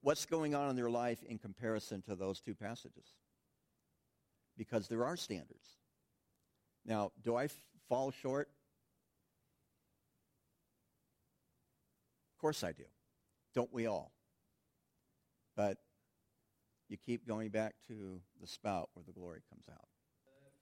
What's 0.00 0.24
going 0.24 0.54
on 0.54 0.70
in 0.70 0.76
their 0.76 0.90
life 0.90 1.22
in 1.24 1.38
comparison 1.38 2.00
to 2.02 2.14
those 2.14 2.40
two 2.40 2.54
passages? 2.54 3.06
Because 4.56 4.86
there 4.86 5.04
are 5.04 5.16
standards. 5.16 5.66
Now, 6.86 7.10
do 7.22 7.34
I 7.34 7.44
f- 7.44 7.56
fall 7.88 8.12
short? 8.12 8.48
Course 12.44 12.62
I 12.62 12.72
do. 12.72 12.84
Don't 13.54 13.72
we 13.72 13.86
all? 13.86 14.12
But 15.56 15.78
you 16.90 16.98
keep 16.98 17.26
going 17.26 17.48
back 17.48 17.74
to 17.88 18.20
the 18.38 18.46
spout 18.46 18.90
where 18.92 19.02
the 19.02 19.14
glory 19.14 19.40
comes 19.48 19.64
out. 19.72 19.88